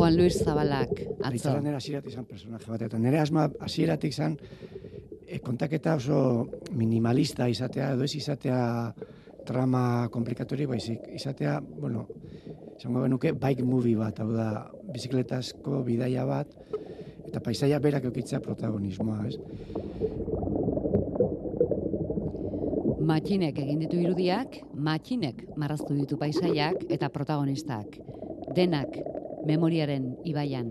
Juan 0.00 0.16
Luis 0.16 0.38
Zabalak, 0.40 0.94
atzo. 1.28 1.58
Nera 1.60 1.76
hasieratik 1.76 2.14
izan 2.14 2.24
personaje 2.24 2.64
bat, 2.70 2.80
eta 2.86 2.98
nire 2.98 3.18
asma 3.20 3.50
hasieratik 3.60 4.14
izan 4.14 4.38
e, 5.26 5.38
kontaketa 5.44 5.98
oso 6.00 6.20
minimalista 6.72 7.48
izatea, 7.52 7.90
edo 7.98 8.06
ez 8.08 8.14
izatea 8.16 8.60
trama 9.46 10.08
komplikatori, 10.14 10.64
baizik 10.70 11.04
izatea, 11.18 11.58
bueno, 11.60 12.06
izango 12.78 13.04
benuke, 13.04 13.34
bike 13.36 13.66
movie 13.66 13.98
bat, 14.00 14.24
hau 14.24 14.30
da, 14.32 14.48
bizikletasko 14.88 15.82
bidaia 15.84 16.24
bat, 16.24 16.56
eta 17.28 17.44
paisaia 17.44 17.78
berak 17.78 18.08
eukitzea 18.08 18.40
protagonismoa, 18.40 19.28
ez? 19.28 19.36
Matxinek 23.10 23.56
egin 23.58 23.80
ditu 23.82 23.98
irudiak, 23.98 24.52
matxinek 24.86 25.40
marraztu 25.58 25.96
ditu 25.96 26.14
paisaiak 26.20 26.84
eta 26.94 27.08
protagonistak. 27.10 27.96
Denak 28.54 28.94
memoriaren 29.48 30.12
ibaian. 30.30 30.68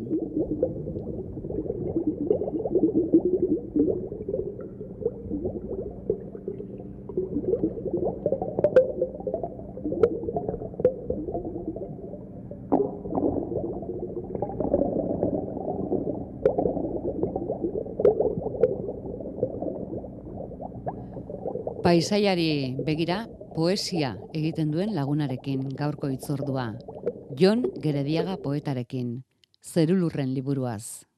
Paisaiari 21.89 22.75
begira, 22.85 23.23
poesia 23.55 24.11
egiten 24.37 24.69
duen 24.69 24.91
lagunarekin 24.93 25.63
gaurko 25.79 26.11
itzordua. 26.13 26.67
Jon 27.39 27.63
Gerediaga 27.81 28.35
poetarekin, 28.43 29.07
zerulurren 29.65 30.35
liburuaz. 30.35 31.08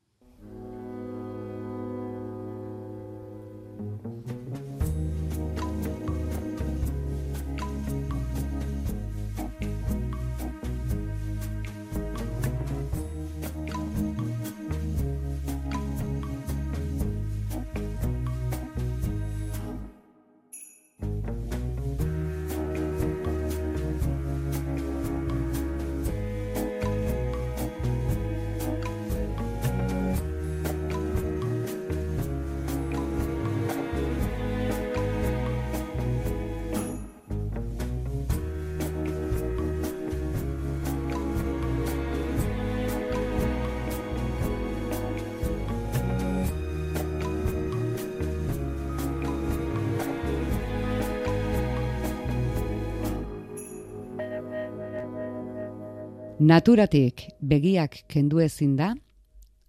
Naturatik 56.42 57.22
begiak 57.38 58.00
kendu 58.10 58.40
ezin 58.42 58.72
da, 58.74 58.88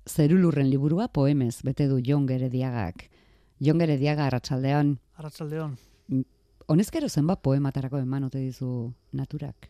zerulurren 0.09 0.71
liburua 0.71 1.05
poemez 1.13 1.59
bete 1.67 1.85
du 1.91 1.99
Jon 2.01 2.25
Gerediagak. 2.25 3.11
Jon 3.61 3.83
Gerediaga 3.83 4.25
arratsaldean. 4.31 4.95
Arratsaldeon. 5.21 5.75
Honezkero 6.73 7.11
zenbat 7.13 7.43
poematarako 7.45 8.01
eman 8.01 8.25
ote 8.25 8.41
dizu 8.41 8.89
naturak? 9.13 9.69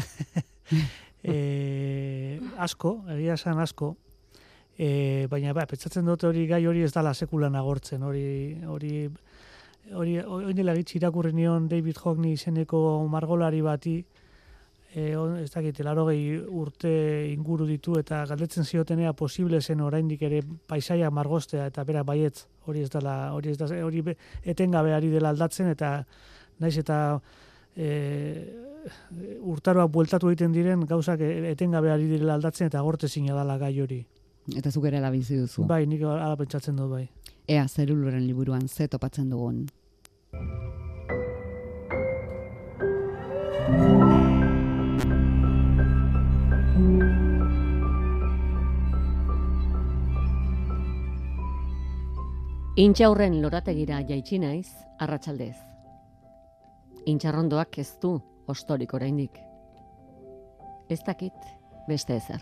e, 1.34 2.40
asko, 2.56 2.94
egia 3.18 3.36
esan 3.36 3.60
asko. 3.60 3.90
E, 4.78 5.26
baina 5.28 5.52
ba, 5.52 5.66
pentsatzen 5.68 6.08
dut 6.08 6.24
hori 6.24 6.46
gai 6.48 6.62
hori 6.64 6.86
ez 6.88 6.94
dala 6.94 7.12
sekulan 7.12 7.60
agortzen, 7.60 8.00
hori 8.00 8.24
hori 8.64 8.94
hori 9.92 10.16
hori 10.24 10.56
dela 10.56 10.72
irakurri 10.72 11.36
nion 11.36 11.68
David 11.68 12.00
Hockney 12.00 12.32
izeneko 12.40 12.80
margolari 13.12 13.60
bati, 13.60 13.98
e, 14.94 15.16
on, 15.16 15.36
ez 15.38 15.50
dakit, 15.50 15.80
laro 15.86 16.06
urte 16.06 16.92
inguru 17.30 17.66
ditu 17.66 17.98
eta 17.98 18.24
galdetzen 18.26 18.64
ziotenea 18.64 19.12
posible 19.12 19.60
zen 19.60 19.80
oraindik 19.80 20.22
ere 20.22 20.42
paisaia 20.66 21.10
margostea 21.10 21.66
eta 21.66 21.84
bera 21.84 22.02
baietz 22.02 22.46
hori 22.66 22.82
ez 22.82 22.90
dela, 22.90 23.32
hori 23.34 23.50
ez 23.50 23.58
da, 23.58 23.66
hori 23.84 24.02
etengabe 24.44 24.94
ari 24.94 25.10
dela 25.10 25.30
aldatzen 25.30 25.68
eta 25.68 26.04
naiz 26.58 26.76
eta 26.78 27.20
e, 27.76 27.90
urtaroak 29.40 29.90
bueltatu 29.92 30.30
egiten 30.30 30.52
diren 30.52 30.86
gauzak 30.88 31.20
etengabe 31.20 31.90
ari 31.92 32.08
direla 32.08 32.34
aldatzen 32.34 32.66
eta 32.66 32.80
gorte 32.80 33.08
zina 33.08 33.34
dala 33.34 33.58
gai 33.58 33.80
hori. 33.80 34.04
Eta 34.56 34.70
zuk 34.70 34.86
ere 34.88 35.02
bizi 35.10 35.36
duzu. 35.36 35.66
Bai, 35.68 35.86
nik 35.86 36.02
ala 36.02 36.36
pentsatzen 36.36 36.76
dut 36.76 36.90
bai. 36.90 37.08
Ea, 37.46 37.66
zeruluren 37.68 38.26
liburuan, 38.26 38.68
ze 38.68 38.88
topatzen 38.88 39.30
dugun. 39.30 39.66
Intxaurren 52.80 53.42
lorategira 53.42 53.98
jaitsi 54.08 54.38
naiz, 54.40 54.68
arratsaldez. 54.98 55.56
Intxarrondoak 57.10 57.78
ez 57.82 57.90
du 58.00 58.14
ostorik 58.48 58.94
oraindik. 58.94 59.36
Ez 60.88 61.00
dakit 61.06 61.34
beste 61.88 62.16
ezer. 62.16 62.40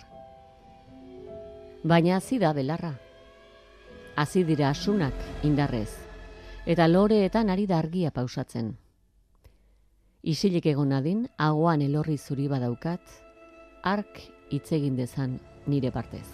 Baina 1.83 2.17
hasi 2.17 2.39
da 2.39 2.53
belarra. 2.53 2.93
Hasi 4.17 4.45
dira 4.45 4.71
asunak 4.71 5.15
indarrez. 5.43 5.91
Eta 6.67 6.87
loreetan 6.87 7.51
ari 7.51 7.67
da 7.67 7.79
argia 7.79 8.11
pausatzen. 8.11 8.77
Isilik 10.23 10.67
egon 10.67 10.93
adin, 10.93 11.27
agoan 11.39 11.83
elorri 11.83 12.19
zuri 12.19 12.49
badaukat, 12.49 13.01
ark 13.93 14.21
hitz 14.51 14.71
egin 14.77 14.97
dezan 14.97 15.39
nire 15.67 15.91
partez. 15.95 16.27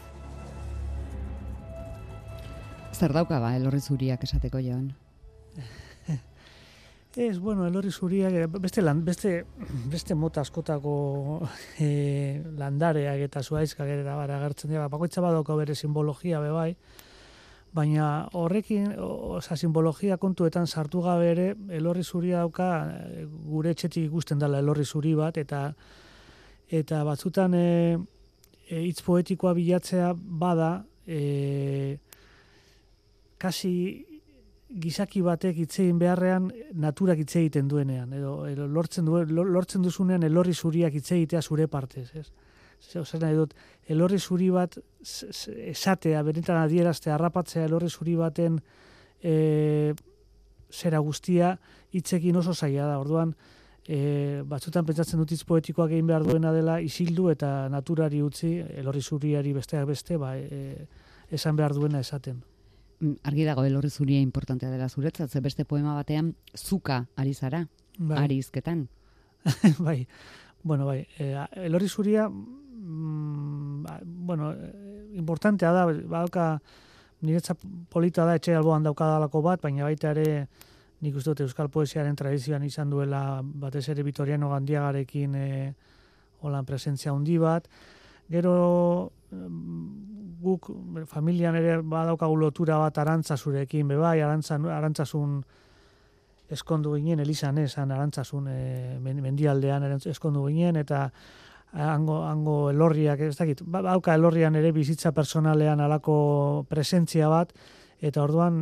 Zer 2.95 3.13
dauka 3.13 3.41
ba, 3.43 3.55
elorri 3.59 3.81
zuriak 3.81 4.23
esateko 4.27 4.61
joan? 4.63 4.93
Ez, 7.15 7.39
bueno, 7.39 7.67
elorri 7.67 7.91
zuriak, 7.91 8.35
eh, 8.35 8.47
beste, 8.59 8.83
lan, 8.83 9.05
beste, 9.07 9.33
beste 9.91 10.15
mota 10.19 10.43
askotako 10.43 10.95
e, 11.79 12.43
landareak 12.59 13.27
eta 13.29 13.43
zuaizkak 13.43 13.91
ere 13.91 14.03
da, 14.07 14.17
agertzen 14.25 14.71
dira, 14.71 14.89
bakoitza 14.91 15.23
badauka 15.23 15.55
bere 15.59 15.75
simbologia 15.79 16.41
be 16.43 16.51
bai, 16.55 16.71
baina 17.75 18.29
horrekin, 18.39 18.95
oza, 19.03 19.59
simbologia 19.59 20.19
kontuetan 20.23 20.67
sartu 20.67 21.03
gabe 21.03 21.31
ere, 21.33 21.49
elorri 21.75 22.03
zuria 22.05 22.45
dauka 22.45 22.71
eh, 23.11 23.27
gure 23.27 23.75
etxetik 23.75 24.07
ikusten 24.07 24.39
dela 24.43 24.63
elorri 24.63 24.87
zuri 24.87 25.15
bat, 25.19 25.39
eta 25.39 25.73
eta 26.71 27.03
batzutan 27.05 27.55
e, 27.55 27.99
hitz 28.71 29.03
poetikoa 29.05 29.55
bilatzea 29.55 30.13
bada, 30.17 30.85
e, 31.07 31.99
kasi 33.39 33.73
gizaki 34.75 35.21
batek 35.23 35.59
hitz 35.63 35.93
beharrean 36.01 36.49
naturak 36.73 37.21
hitz 37.23 37.37
egiten 37.37 37.69
duenean 37.69 38.13
edo, 38.13 38.47
edo 38.49 38.67
lortzen 38.67 39.05
du 39.05 39.21
lortzen 39.45 39.83
duzunean 39.83 40.23
elorri 40.23 40.55
zuriak 40.55 40.95
hitz 40.95 41.13
egitea 41.13 41.43
zure 41.43 41.69
partez, 41.69 42.09
ez? 42.15 42.29
Zer 42.85 43.21
nahi 43.23 43.37
dut, 43.37 43.55
elorri 43.89 44.19
zuri 44.19 44.51
bat 44.53 44.77
esatea, 45.01 46.23
benetan 46.23 46.59
adieraztea, 46.61 47.15
harrapatzea 47.15 47.65
elorri 47.65 47.89
zuri 47.89 48.17
baten 48.19 48.59
e, 49.23 49.95
zera 50.71 50.99
guztia 50.99 51.55
hitzekin 51.95 52.37
oso 52.37 52.53
zaila 52.53 52.91
da. 52.91 52.99
Orduan, 53.01 53.35
e, 53.87 54.43
batzutan 54.49 54.87
pentsatzen 54.87 55.21
dut 55.21 55.33
hitz 55.35 55.45
poetikoak 55.49 55.93
egin 55.93 56.09
behar 56.09 56.25
duena 56.25 56.53
dela 56.55 56.79
isildu 56.81 57.29
eta 57.33 57.69
naturari 57.73 58.23
utzi, 58.25 58.57
elorri 58.81 59.03
zuriari 59.03 59.53
besteak 59.53 59.87
beste, 59.89 60.17
ba, 60.21 60.35
e, 60.39 60.87
esan 61.31 61.57
behar 61.57 61.75
duena 61.77 62.01
esaten. 62.01 62.41
Mm, 63.01 63.19
argi 63.29 63.45
dago 63.45 63.65
elorri 63.65 63.91
zuria 63.91 64.21
importantea 64.21 64.71
dela 64.71 64.89
zuretzat, 64.89 65.31
ze 65.31 65.41
beste 65.41 65.65
poema 65.65 65.95
batean 65.95 66.35
zuka 66.57 67.05
ari 67.17 67.35
zara, 67.35 67.67
bai. 67.99 68.25
ari 68.25 68.39
izketan. 68.39 68.89
bai, 69.87 70.07
bueno, 70.63 70.87
bai, 70.87 71.07
e, 71.19 71.35
elorri 71.67 71.89
zuria, 71.89 72.29
mm, 72.29 73.83
ba, 73.85 74.01
bueno, 74.05 74.55
importantea 75.15 75.73
da, 75.73 75.87
badauka 75.87 76.61
niretzat 77.25 77.61
polita 77.91 78.25
da 78.25 78.37
etxe 78.37 78.55
alboan 78.57 78.85
daukadalako 78.85 79.43
bat, 79.43 79.63
baina 79.63 79.85
baita 79.85 80.13
ere 80.13 80.47
nik 81.01 81.17
uste 81.17 81.33
dut 81.33 81.45
Euskal 81.47 81.69
Poesiaren 81.69 82.17
tradizioan 82.17 82.63
izan 82.65 82.91
duela 82.91 83.41
batez 83.43 83.89
ere 83.89 84.05
Vitoriano 84.07 84.51
Gandiagarekin 84.51 85.35
e, 85.35 85.49
holan 86.45 86.65
presentzia 86.65 87.13
handi 87.13 87.39
bat. 87.39 87.69
Gero 88.31 88.55
guk 90.45 90.69
familian 91.09 91.57
ere 91.57 91.79
badaukagu 91.83 92.37
lotura 92.37 92.79
bat 92.79 92.99
arantzazurekin, 93.01 93.89
bebai, 93.89 94.21
arantzan, 94.23 94.67
arantzasun 94.69 95.39
eskondu 96.55 96.95
ginen, 96.99 97.23
elizan 97.25 97.59
esan 97.59 97.93
arantzasun 97.95 98.49
e, 98.53 98.59
mendialdean 99.01 99.89
eskondu 99.97 100.45
ginen, 100.51 100.77
eta 100.77 101.07
hango, 101.75 102.21
hango 102.29 102.59
elorriak, 102.71 103.21
ez 103.21 103.37
dakit, 103.39 103.65
ba, 103.67 103.83
bauka 103.83 104.15
elorrian 104.15 104.55
ere 104.61 104.71
bizitza 104.73 105.13
personalean 105.13 105.81
alako 105.81 106.67
presentzia 106.69 107.29
bat, 107.33 107.53
eta 108.01 108.23
orduan 108.23 108.59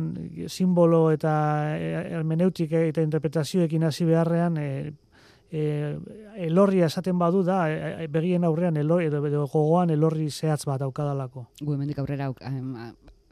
simbolo 0.47 1.11
eta 1.11 1.33
e, 1.77 1.93
hermeneutik 2.17 2.71
eta 2.79 3.01
interpretazioekin 3.01 3.83
hasi 3.83 4.05
beharrean 4.05 4.57
e, 4.57 4.67
e, 5.51 5.63
elorria 6.47 6.89
esaten 6.89 7.19
badu 7.19 7.43
da 7.43 7.63
e, 7.69 8.07
begien 8.11 8.43
aurrean 8.43 8.77
elorri, 8.77 9.07
edo, 9.11 9.23
edo 9.27 9.47
gogoan 9.47 9.93
elorri 9.93 10.29
zehatz 10.31 10.65
bat 10.65 10.81
daukadalako. 10.81 11.47
Gu 11.61 11.75
hemendik 11.75 11.99
aurrera 11.99 12.31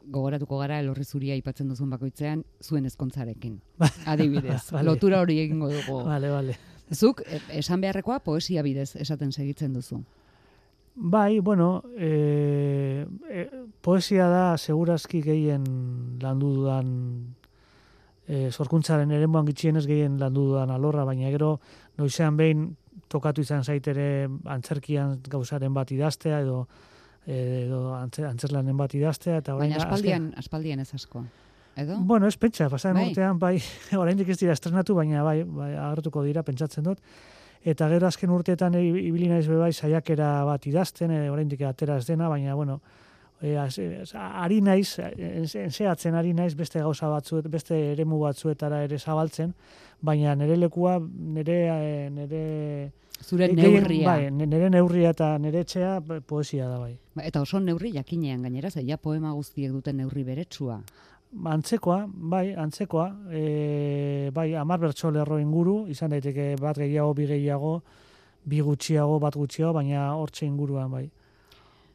gogoratuko 0.02 0.58
gara 0.58 0.80
elorri 0.82 1.04
zuria 1.04 1.34
aipatzen 1.34 1.68
duzun 1.70 1.90
bakoitzean 1.90 2.44
zuen 2.62 2.86
ezkontzarekin. 2.86 3.60
Adibidez, 4.12 4.64
lotura 4.82 5.20
hori 5.22 5.38
egingo 5.44 5.70
dugu. 5.72 6.02
Vale, 6.08 6.30
vale. 6.30 6.58
Zuk, 6.92 7.22
e, 7.26 7.40
esan 7.58 7.80
beharrekoa 7.80 8.20
poesia 8.20 8.62
bidez 8.62 8.92
esaten 9.00 9.32
segitzen 9.32 9.74
duzu. 9.74 10.02
Bai, 10.94 11.40
bueno, 11.40 11.82
e, 11.96 13.06
e, 13.30 13.48
poesia 13.80 14.28
da 14.28 14.58
segurazki 14.58 15.22
gehien 15.24 15.64
landu 16.20 16.50
dudan 16.58 16.90
e, 18.28 18.50
sorkuntzaren 18.52 19.10
ere 19.10 19.26
moan 19.26 19.48
gitxienez 19.48 19.86
gehien 19.88 20.18
landu 20.20 20.50
dudan 20.50 20.70
alorra, 20.70 21.06
baina 21.08 21.32
gero 21.32 21.56
noizean 21.96 22.36
behin 22.36 22.68
tokatu 23.08 23.40
izan 23.40 23.64
zaitere 23.64 24.28
antzerkian 24.44 25.18
gauzaren 25.28 25.72
bat 25.72 25.90
idaztea 25.92 26.40
edo 26.44 26.66
edo 27.26 27.94
antzerlanen 27.94 28.76
bat 28.76 28.94
idaztea 28.98 29.36
eta 29.38 29.54
Baina 29.54 29.78
aspaldian, 29.78 30.32
aspaldian 30.36 30.80
ez 30.82 30.88
asko. 30.94 31.22
Edo? 31.76 31.96
Bueno, 32.00 32.26
ez 32.26 32.36
pentsa, 32.36 32.68
pasaren 32.68 32.98
bai. 32.98 33.04
urtean, 33.10 33.38
bai, 33.38 33.54
oraindik 34.02 34.28
ez 34.28 34.38
dira 34.40 34.52
estrenatu, 34.52 34.96
baina 34.98 35.22
bai, 35.24 35.42
bai 35.46 35.70
agertuko 35.76 36.24
dira, 36.26 36.42
pentsatzen 36.42 36.84
dut. 36.84 37.00
Eta 37.64 37.88
gero 37.88 38.08
azken 38.08 38.30
urteetan 38.34 38.74
ibili 38.80 39.28
naiz 39.30 39.46
bai 39.48 39.72
saiakera 39.72 40.44
bat 40.44 40.66
idazten, 40.66 41.10
e, 41.10 41.30
oraindik 41.30 41.62
atera 41.62 41.96
ez 41.96 42.06
dena, 42.06 42.28
baina 42.28 42.56
bueno, 42.58 42.80
e, 43.40 43.54
ari 43.56 44.60
naiz, 44.60 44.98
enseatzen 44.98 46.14
ari 46.18 46.32
naiz 46.34 46.54
beste 46.58 46.80
gauza 46.80 47.08
batzuet, 47.08 47.46
beste 47.50 47.78
eremu 47.92 48.18
batzuetara 48.24 48.82
ere 48.88 48.98
zabaltzen, 48.98 49.54
baina 50.00 50.34
nire 50.34 50.56
lekua, 50.56 50.98
nire, 50.98 51.60
nire 52.10 52.42
Zure 53.22 53.48
neurria. 53.54 54.08
Bai, 54.08 54.30
nire 54.34 54.68
neurria 54.72 55.12
eta 55.14 55.36
nire 55.38 55.62
etxea 55.62 56.00
poesia 56.26 56.66
da 56.68 56.78
bai. 56.80 56.96
Ba, 57.14 57.24
eta 57.28 57.42
oso 57.44 57.60
neurri 57.62 57.92
jakinean 57.94 58.42
gainera, 58.42 58.70
zaila 58.70 58.98
poema 58.98 59.32
guztiek 59.36 59.70
duten 59.70 60.00
neurri 60.00 60.24
beretsua. 60.26 60.80
Antzekoa, 61.32 62.04
bai, 62.12 62.52
antzekoa, 62.54 63.06
e, 63.32 64.30
bai, 64.34 64.54
amar 64.54 64.80
bertso 64.80 65.10
lerro 65.10 65.38
inguru, 65.40 65.86
izan 65.88 66.12
daiteke 66.12 66.56
bat 66.60 66.76
gehiago, 66.76 67.14
bi 67.16 67.26
gehiago, 67.26 67.82
bi 68.44 68.60
gutxiago, 68.60 69.18
bat 69.18 69.38
gutxiago, 69.40 69.72
baina 69.72 70.10
hortxe 70.14 70.44
inguruan, 70.46 70.90
bai. 70.92 71.06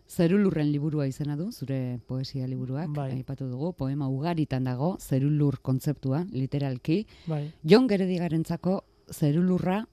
Zerulurren 0.10 0.72
liburua 0.72 1.06
izena 1.06 1.36
du, 1.36 1.52
zure 1.52 2.00
poesia 2.08 2.48
liburuak, 2.48 2.90
bai. 2.96 3.12
aipatu 3.20 3.46
dugu, 3.52 3.74
poema 3.78 4.08
ugaritan 4.10 4.64
dago, 4.64 4.96
zerulur 4.98 5.60
kontzeptua, 5.62 6.24
literalki. 6.32 7.04
Bai. 7.28 7.44
Jon 7.64 7.88
Geredigarentzako 7.88 8.82
zerulurra, 9.12 9.84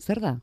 zer 0.00 0.20
da? 0.20 0.36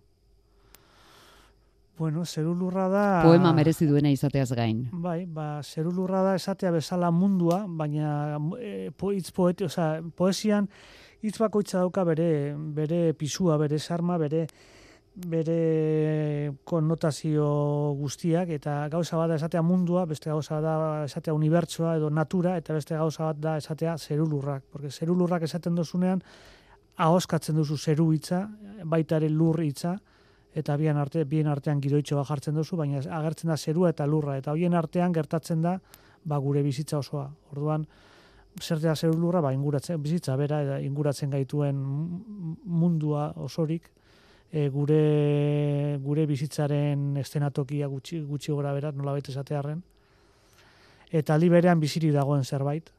Bueno, 1.97 2.25
zerulurra 2.25 2.87
da... 2.89 3.05
Poema 3.25 3.51
merezi 3.57 3.87
duena 3.89 4.11
izateaz 4.13 4.51
gain. 4.53 4.83
Bai, 4.93 5.25
ba, 5.25 5.63
zerulurra 5.63 6.21
da 6.21 6.35
esatea 6.37 6.71
bezala 6.75 7.09
mundua, 7.11 7.63
baina 7.67 8.37
e, 8.61 8.91
po, 8.93 9.11
itz 9.17 9.31
poeti, 9.33 9.65
oza, 9.65 9.95
poesian 10.15 10.69
hitz 11.25 11.37
bakoitza 11.41 11.81
dauka 11.81 12.03
bere, 12.05 12.29
bere 12.55 13.13
pisua, 13.17 13.57
bere 13.57 13.79
sarma, 13.79 14.19
bere 14.21 14.45
bere 15.17 16.53
konnotazio 16.63 17.47
guztiak, 17.97 18.51
eta 18.53 18.75
gauza 18.93 19.17
bat 19.17 19.31
da 19.31 19.37
esatea 19.39 19.63
mundua, 19.65 20.05
beste 20.05 20.29
gauza 20.29 20.59
da 20.61 20.75
esatea 21.05 21.33
unibertsoa 21.33 21.95
edo 21.97 22.11
natura, 22.13 22.53
eta 22.61 22.75
beste 22.77 22.93
gauza 22.95 23.31
bat 23.31 23.39
da 23.41 23.55
esatea 23.57 23.97
zerulurrak. 23.97 24.67
Porque 24.71 24.91
zerulurrak 24.91 25.47
esaten 25.47 25.75
dozunean, 25.75 26.21
ahoskatzen 26.97 27.57
duzu 27.57 27.77
zeru 27.77 28.11
hitza, 28.13 28.43
baita 28.85 29.17
ere 29.17 29.29
lur 29.33 29.57
hitza, 29.63 29.95
eta 30.57 30.75
bien 30.77 30.97
arte 30.97 31.23
bien 31.29 31.47
artean 31.47 31.81
gidoitxo 31.81 32.17
bat 32.17 32.27
jartzen 32.31 32.55
duzu, 32.57 32.77
baina 32.79 33.03
agertzen 33.19 33.51
da 33.51 33.57
zerua 33.57 33.91
eta 33.93 34.07
lurra 34.09 34.37
eta 34.39 34.55
hoien 34.55 34.73
artean 34.73 35.13
gertatzen 35.13 35.61
da 35.61 35.77
ba 36.25 36.37
gure 36.43 36.63
bizitza 36.65 36.97
osoa. 36.97 37.27
Orduan 37.53 37.85
zer 38.61 38.81
da 38.81 38.95
zeru 38.95 39.19
lurra 39.21 39.41
ba 39.41 39.53
inguratzen 39.53 40.01
bizitza 40.01 40.35
bera 40.35 40.63
eta 40.63 40.79
inguratzen 40.81 41.29
gaituen 41.29 41.77
mundua 42.65 43.29
osorik 43.35 43.91
e, 44.51 44.67
gure 44.73 45.99
gure 46.03 46.25
bizitzaren 46.25 47.17
estenatokia 47.21 47.87
gutxi 47.87 48.23
gutxi 48.25 48.51
gora 48.51 48.73
berat 48.73 48.95
nolabait 48.95 49.29
esatearren 49.29 49.83
eta 51.11 51.35
ali 51.35 51.49
berean 51.49 51.79
biziri 51.79 52.11
dagoen 52.11 52.43
zerbait 52.43 52.89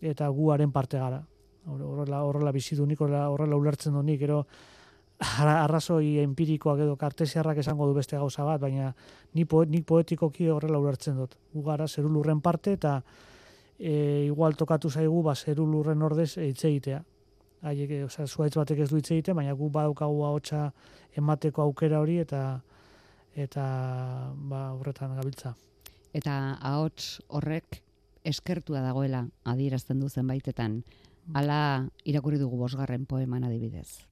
eta 0.00 0.28
guaren 0.28 0.70
parte 0.72 0.98
gara. 0.98 1.20
Horrela 1.66 2.22
horrela 2.24 2.52
bizi 2.52 2.76
du 2.76 2.86
horrela, 2.86 3.28
horrela 3.28 3.56
ulertzen 3.56 3.92
du 3.92 4.02
nik, 4.02 4.18
gero 4.20 4.46
arrazoi 5.20 6.18
empirikoak 6.22 6.80
edo 6.80 6.96
kartesiarrak 6.96 7.58
esango 7.60 7.86
du 7.86 7.94
beste 7.94 8.16
gauza 8.16 8.44
bat, 8.44 8.60
baina 8.60 8.94
ni 9.34 9.44
poet, 9.44 9.68
nik 9.68 9.84
poetikoki 9.86 10.48
horrela 10.48 10.78
ulertzen 10.78 11.16
dut. 11.16 11.36
Gu 11.52 11.62
gara 11.62 11.86
zerulurren 11.88 12.40
parte 12.40 12.72
eta 12.72 13.02
e, 13.78 14.24
igual 14.26 14.56
tokatu 14.56 14.90
zaigu 14.90 15.22
ba 15.22 15.34
zerulurren 15.34 16.02
ordez 16.02 16.36
hitz 16.38 16.64
egitea. 16.64 17.02
Haiek, 17.60 17.92
osea, 18.06 18.26
zuaitz 18.26 18.54
batek 18.56 18.80
ez 18.80 18.88
du 18.88 18.96
hitz 18.96 19.10
egite, 19.10 19.34
baina 19.36 19.52
gu 19.52 19.68
badaukagu 19.68 20.24
ahotsa 20.24 20.70
emateko 21.16 21.62
aukera 21.62 22.00
hori 22.00 22.18
eta 22.18 22.62
eta 23.36 23.64
ba 24.34 24.72
horretan 24.72 25.14
gabiltza. 25.16 25.54
Eta 26.16 26.56
ahots 26.60 27.20
horrek 27.28 27.82
eskertua 28.24 28.80
dagoela 28.80 29.26
adierazten 29.44 30.00
du 30.00 30.08
zenbaitetan. 30.08 30.82
Hala 31.34 31.88
irakurri 32.04 32.40
dugu 32.40 32.56
bosgarren 32.56 33.04
poeman 33.06 33.44
adibidez. 33.44 34.09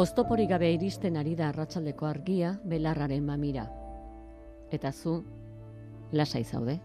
Oztoporik 0.00 0.48
gabe 0.48 0.68
iristen 0.72 1.18
ari 1.20 1.34
da 1.36 1.50
arratsaldeko 1.50 2.06
argia 2.08 2.54
belarraren 2.64 3.24
mamira. 3.26 3.66
Eta 4.72 4.92
zu, 4.92 5.18
lasai 6.12 6.44
zaude. 6.44 6.78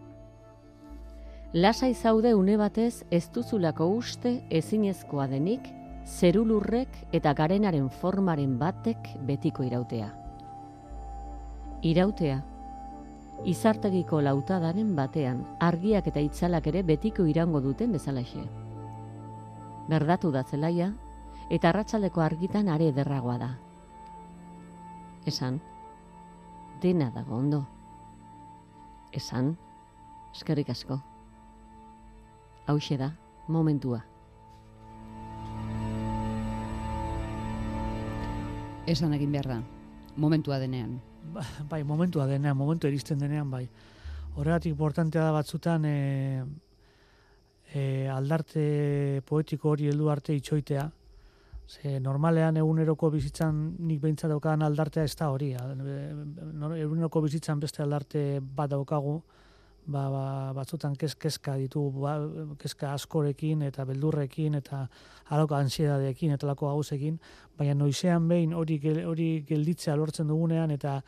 Lasai 1.55 1.93
zaude 1.93 2.35
une 2.35 2.57
batez 2.57 3.05
ez 3.11 3.29
duzulako 3.31 3.85
uste 3.95 4.31
ezinezkoa 4.51 5.29
denik, 5.31 5.69
zerulurrek 6.03 6.97
eta 7.15 7.31
garenaren 7.31 7.85
formaren 8.01 8.57
batek 8.59 9.07
betiko 9.29 9.63
irautea. 9.63 10.09
Irautea, 11.87 12.41
izartegiko 13.53 14.19
lautadaren 14.27 14.91
batean 14.99 15.45
argiak 15.69 16.11
eta 16.11 16.25
itzalak 16.27 16.67
ere 16.73 16.83
betiko 16.83 17.23
irango 17.23 17.63
duten 17.63 17.95
bezalaxe. 17.95 18.43
Berdatu 19.87 20.35
da 20.35 20.43
zelaia, 20.43 20.91
eta 21.47 21.71
arratsaldeko 21.71 22.27
argitan 22.27 22.67
are 22.67 22.91
ederragoa 22.91 23.39
da. 23.47 23.51
Esan, 25.23 25.63
dena 26.83 27.13
dago 27.15 27.39
ondo. 27.39 27.65
Esan, 29.15 29.55
eskerrik 30.35 30.75
asko 30.75 30.99
hause 32.67 32.97
da, 32.97 33.11
momentua. 33.47 34.01
Esan 38.85 39.13
egin 39.17 39.31
behar 39.33 39.47
da, 39.49 39.61
momentua 40.17 40.59
denean. 40.61 40.99
Ba, 41.33 41.45
bai, 41.69 41.83
momentua 41.83 42.27
denean, 42.29 42.57
momentu 42.57 42.87
eristen 42.87 43.19
denean, 43.19 43.49
bai. 43.49 43.65
Horregatik 44.35 44.73
importantea 44.73 45.23
da 45.23 45.31
batzutan 45.31 45.85
e, 45.85 46.43
e, 47.73 47.83
aldarte 48.11 49.21
poetiko 49.25 49.71
hori 49.73 49.89
heldu 49.89 50.11
arte 50.11 50.35
itxoitea, 50.35 50.89
Ze 51.65 51.99
normalean 51.99 52.59
eguneroko 52.61 53.09
bizitzan 53.09 53.55
nik 53.87 54.01
behintzat 54.01 54.29
daukadan 54.29 54.61
aldartea 54.67 55.03
ez 55.07 55.15
da 55.17 55.31
hori. 55.33 55.51
Eguneroko 55.55 57.21
bizitzan 57.25 57.59
beste 57.59 57.81
aldarte 57.81 58.21
bat 58.39 58.69
daukagu, 58.69 59.15
ba, 59.85 60.09
ba, 60.09 60.25
batzutan 60.55 60.95
kes, 60.97 61.15
keska 61.15 61.55
ditu, 61.61 61.83
ba, 61.99 62.17
keska 62.61 62.93
askorekin 62.93 63.61
eta 63.67 63.85
beldurrekin 63.85 64.57
eta 64.59 64.85
aloko 65.35 65.55
ansiedadeekin 65.55 66.33
eta 66.35 66.47
lako 66.47 66.71
gauzekin, 66.73 67.19
baina 67.57 67.75
noizean 67.77 68.27
behin 68.27 68.53
hori 68.53 68.79
hori 69.05 69.29
gelditzea 69.47 69.95
lortzen 69.95 70.27
dugunean 70.27 70.71
eta 70.71 70.99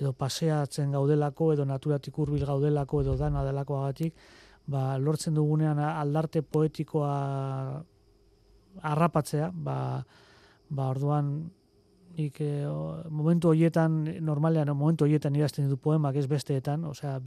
edo 0.00 0.12
paseatzen 0.12 0.92
gaudelako 0.94 1.52
edo 1.52 1.64
naturatik 1.64 2.18
hurbil 2.18 2.46
gaudelako 2.46 3.02
edo 3.02 3.16
dana 3.16 3.44
delakoagatik, 3.44 4.14
ba, 4.66 4.96
lortzen 4.98 5.34
dugunean 5.34 5.78
aldarte 5.78 6.42
poetikoa 6.42 7.12
harrapatzea, 8.82 9.50
ba, 9.52 10.04
ba 10.70 10.90
orduan 10.94 11.50
nik 12.18 12.40
e, 12.42 12.66
momentu 13.10 13.52
hoietan 13.52 14.00
normalean 14.26 14.74
momentu 14.76 15.06
hoietan 15.06 15.36
idazten 15.38 15.68
ditu 15.68 15.78
poemak 15.78 16.16
ez 16.16 16.26
besteetan, 16.26 16.84
osea 16.84 17.18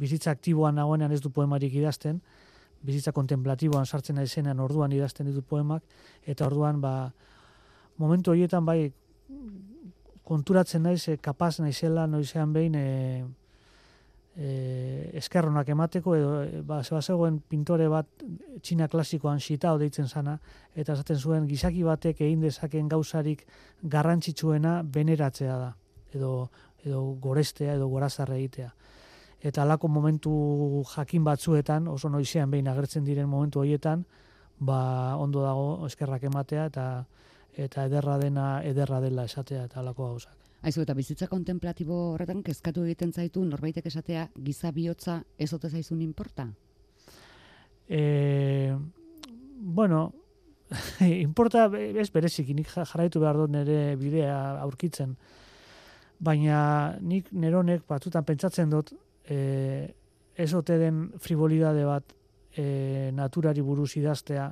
bizitza 0.00 0.32
aktiboan 0.32 0.74
nagoenean 0.80 1.12
ez 1.12 1.20
du 1.20 1.30
poemarik 1.30 1.74
idazten, 1.76 2.22
bizitza 2.80 3.12
kontemplatiboan 3.12 3.86
sartzen 3.86 4.16
naizenean 4.16 4.60
orduan 4.60 4.92
idazten 4.92 5.28
ditu 5.28 5.42
poemak 5.42 5.84
eta 6.24 6.46
orduan 6.46 6.80
ba 6.80 7.12
momentu 7.98 8.32
hoietan 8.32 8.64
bai 8.64 8.92
konturatzen 10.24 10.82
naiz 10.82 11.08
e, 11.08 11.18
kapaz 11.18 11.58
naizela 11.60 12.06
noizean 12.06 12.52
behin 12.52 12.74
e, 12.74 12.86
e, 14.36 15.10
eskerronak 15.18 15.68
emateko 15.68 16.14
edo 16.16 16.30
e, 16.44 16.62
ba, 16.66 16.80
zegoen 16.82 17.40
pintore 17.40 17.88
bat 17.88 18.24
txina 18.62 18.88
klasikoan 18.88 19.40
xitao 19.40 19.78
deitzen 19.78 20.08
sana 20.08 20.38
eta 20.74 20.94
esaten 20.94 21.18
zuen 21.18 21.46
gizaki 21.48 21.82
batek 21.82 22.20
egin 22.20 22.40
dezaken 22.40 22.88
gauzarik 22.88 23.46
garrantzitsuena 23.82 24.80
beneratzea 24.82 25.58
da 25.58 25.74
edo, 26.14 26.50
edo 26.84 27.02
gorestea 27.20 27.74
edo 27.74 27.88
gorazarre 27.88 28.38
egitea. 28.38 28.72
Eta 29.40 29.62
alako 29.62 29.88
momentu 29.88 30.32
jakin 30.94 31.24
batzuetan 31.24 31.88
oso 31.88 32.10
noizean 32.12 32.50
behin 32.50 32.68
agertzen 32.68 33.04
diren 33.04 33.28
momentu 33.28 33.60
horietan 33.60 34.04
ba 34.60 35.16
ondo 35.16 35.42
dago 35.42 35.86
eskerrak 35.86 36.26
ematea 36.28 36.66
eta 36.68 37.06
eta 37.56 37.86
ederra 37.88 38.18
dena 38.18 38.62
ederra 38.62 39.00
dela 39.00 39.24
esatea 39.24 39.64
eta 39.64 39.80
alako 39.80 40.10
gauzak 40.12 40.39
Aizu, 40.60 40.82
eta 40.84 40.92
bizitza 40.92 41.26
kontemplatibo 41.30 41.96
horretan 42.12 42.42
kezkatu 42.44 42.84
egiten 42.84 43.14
zaitu 43.16 43.42
norbaitek 43.48 43.86
esatea 43.88 44.26
giza 44.44 44.72
bihotza 44.76 45.22
ez 45.38 45.52
ote 45.56 45.70
zaizun 45.70 46.02
inporta? 46.04 46.50
E, 47.88 48.74
bueno, 49.56 50.02
inporta 51.26 51.64
ez 51.72 52.10
berezik, 52.12 52.52
nik 52.54 52.68
jarraitu 52.74 53.22
behar 53.22 53.40
dut 53.40 53.54
nire 53.54 53.96
bidea 54.00 54.36
aurkitzen. 54.66 55.14
Baina 56.20 56.98
nik 57.00 57.30
neronek 57.32 57.86
batzutan 57.88 58.26
pentsatzen 58.28 58.70
dut 58.70 58.92
e, 59.24 59.38
ez 60.36 60.52
ote 60.54 60.76
den 60.78 61.06
frivolidade 61.24 61.86
bat 61.88 62.12
e, 62.52 63.10
naturari 63.16 63.64
buruz 63.64 63.94
idaztea 63.96 64.50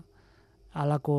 alako 0.72 1.18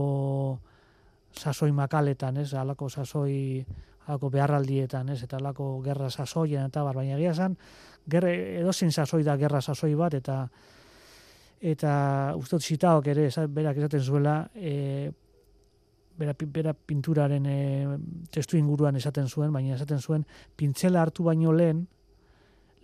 sasoi 1.37 1.71
makaletan, 1.71 2.41
ez? 2.41 2.53
Alako 2.57 2.89
sasoi 2.89 3.65
alako 4.09 4.31
beharraldietan, 4.33 5.09
ez, 5.13 5.21
eta 5.23 5.37
alako 5.37 5.69
gerra 5.85 6.09
sasoien, 6.09 6.65
eta 6.65 6.81
bar, 6.83 6.97
baina 6.97 7.15
egia 7.19 7.35
esan, 7.35 7.55
gerra, 8.09 8.31
edozin 8.33 8.91
sasoi 8.91 9.21
da 9.23 9.37
gerra 9.37 9.61
sasoi 9.61 9.93
bat, 9.95 10.17
eta 10.17 10.41
eta 11.59 11.93
ustot 12.39 12.63
zitaok 12.63 13.07
ere, 13.11 13.27
berak 13.51 13.77
esaten 13.77 14.01
zuela, 14.01 14.35
e, 14.55 15.11
bera, 16.17 16.33
bera 16.55 16.73
pinturaren 16.73 17.45
e, 17.45 17.59
testu 18.31 18.57
inguruan 18.57 18.95
esaten 18.95 19.27
zuen, 19.27 19.51
baina 19.53 19.75
esaten 19.75 19.99
zuen, 19.99 20.25
pintzela 20.55 21.03
hartu 21.03 21.27
baino 21.27 21.53
lehen, 21.53 21.85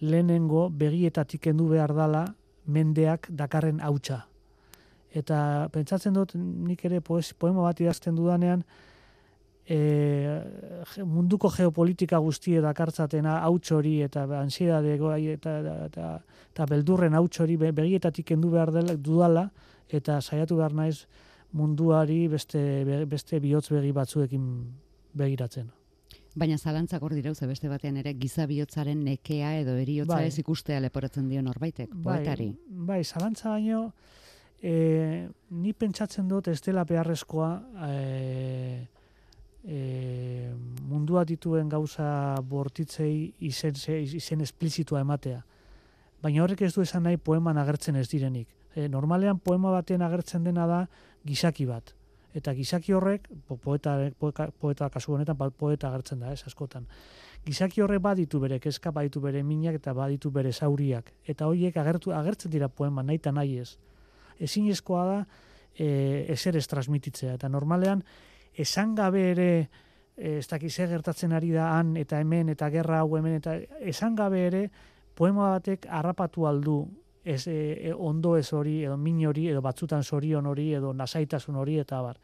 lehenengo 0.01 0.67
begietatik 0.69 1.47
kendu 1.47 1.69
behar 1.71 1.95
dala 1.95 2.25
mendeak 2.67 3.29
dakarren 3.31 3.79
hautsa. 3.81 4.25
Eta 5.15 5.69
pentsatzen 5.71 6.13
dut 6.13 6.35
nik 6.35 6.83
ere 6.85 6.99
poema 6.99 7.63
bat 7.63 7.79
idazten 7.79 8.19
dudanean, 8.19 8.65
e, 9.67 9.77
munduko 11.03 11.49
geopolitika 11.49 12.19
guztie 12.23 12.61
dakartzatena 12.61 13.39
hauts 13.43 13.71
hori 13.71 14.01
eta 14.05 14.25
ansiedade 14.39 14.95
eta, 14.95 15.57
eta, 15.85 16.09
eta, 16.51 16.65
beldurren 16.69 17.13
hauts 17.13 17.39
hori 17.39 17.57
begietatik 17.57 18.25
kendu 18.27 18.51
behar 18.51 18.71
dela, 18.71 18.95
dudala 18.95 19.49
eta 19.89 20.21
saiatu 20.21 20.57
behar 20.57 20.73
naiz 20.73 21.05
munduari 21.53 22.27
beste, 22.27 23.05
beste 23.07 23.39
bihotz 23.39 23.69
begi 23.69 23.91
batzuekin 23.91 24.45
begiratzen. 25.13 25.71
Baina 26.35 26.57
zalantzak 26.57 27.01
hor 27.01 27.13
dira, 27.15 27.31
beste 27.47 27.69
batean 27.71 27.95
ere, 28.01 28.11
giza 28.19 28.45
bihotzaren 28.45 29.05
nekea 29.05 29.53
edo 29.61 29.77
eriotza 29.79 30.17
bai. 30.17 30.27
ez 30.27 30.39
ikustea 30.39 30.81
leporatzen 30.83 31.29
dio 31.29 31.41
norbaitek, 31.41 31.93
bai, 31.93 32.17
poetari. 32.17 32.49
Bai, 32.67 33.03
zalantza 33.05 33.53
baino, 33.53 33.93
e, 34.59 35.29
ni 35.51 35.73
pentsatzen 35.73 36.27
dut 36.27 36.49
ez 36.51 36.59
dela 36.65 36.83
beharrezkoa 36.83 37.49
e, 37.87 38.87
e, 39.65 40.53
mundua 40.85 41.25
dituen 41.25 41.69
gauza 41.69 42.35
bortitzei 42.45 43.33
izen, 43.39 43.75
izen 44.05 44.41
esplizitua 44.41 45.01
ematea. 45.01 45.41
Baina 46.21 46.43
horrek 46.43 46.61
ez 46.65 46.73
du 46.75 46.81
esan 46.85 47.03
nahi 47.05 47.17
poeman 47.17 47.57
agertzen 47.57 47.95
ez 47.99 48.07
direnik. 48.09 48.47
E, 48.75 48.87
normalean 48.89 49.39
poema 49.39 49.71
baten 49.73 50.01
agertzen 50.01 50.43
dena 50.43 50.67
da 50.67 50.81
gizaki 51.25 51.65
bat. 51.65 51.93
Eta 52.35 52.51
gizaki 52.53 52.91
horrek, 52.93 53.29
poeta, 53.63 53.95
poeta, 54.19 54.49
poeta 54.59 54.89
kasu 54.91 55.13
honetan, 55.15 55.37
poeta 55.37 55.87
agertzen 55.87 56.19
da, 56.19 56.33
ez 56.35 56.43
askotan. 56.45 56.87
Gizaki 57.45 57.81
horrek 57.81 58.01
baditu 58.03 58.41
bere 58.43 58.59
kezka, 58.59 58.91
baditu 58.91 59.21
bere 59.23 59.43
minak 59.43 59.77
eta 59.79 59.93
baditu 59.95 60.31
bere 60.35 60.51
zauriak. 60.51 61.13
Eta 61.23 61.47
horiek 61.47 61.77
agertu, 61.77 62.11
agertzen 62.11 62.51
dira 62.51 62.67
poema, 62.67 63.03
nahi 63.03 63.21
eta 63.21 63.31
nahi 63.31 63.59
ez. 63.61 63.77
Ezin 64.39 64.67
da, 64.67 65.25
e, 65.77 66.25
ezer 66.27 66.57
ez 66.57 66.67
transmititzea. 66.67 67.35
Eta 67.35 67.47
normalean, 67.49 68.03
esan 68.57 68.95
gabe 68.95 69.31
ere 69.31 69.49
eh, 70.17 70.37
ez 70.39 70.47
dakiz 70.47 70.75
gertatzen 70.77 71.33
ari 71.33 71.51
da 71.51 71.77
han 71.77 71.95
eta 71.97 72.19
hemen 72.19 72.49
eta 72.49 72.69
gerra 72.69 72.99
hau 72.99 73.17
hemen 73.17 73.39
eta 73.41 73.57
esan 73.81 74.15
gabe 74.15 74.45
ere 74.47 74.69
poema 75.15 75.49
batek 75.55 75.87
harrapatu 75.89 76.47
aldu 76.47 76.85
ez 77.25 77.47
e, 77.47 77.91
ondo 77.97 78.35
ez 78.37 78.53
hori 78.53 78.83
edo 78.85 78.97
min 78.97 79.25
hori 79.25 79.47
edo 79.49 79.61
batzutan 79.61 80.03
sorion 80.03 80.45
hori 80.45 80.73
edo 80.77 80.93
nasaitasun 80.93 81.55
hori 81.55 81.79
eta 81.81 82.01
bar. 82.01 82.19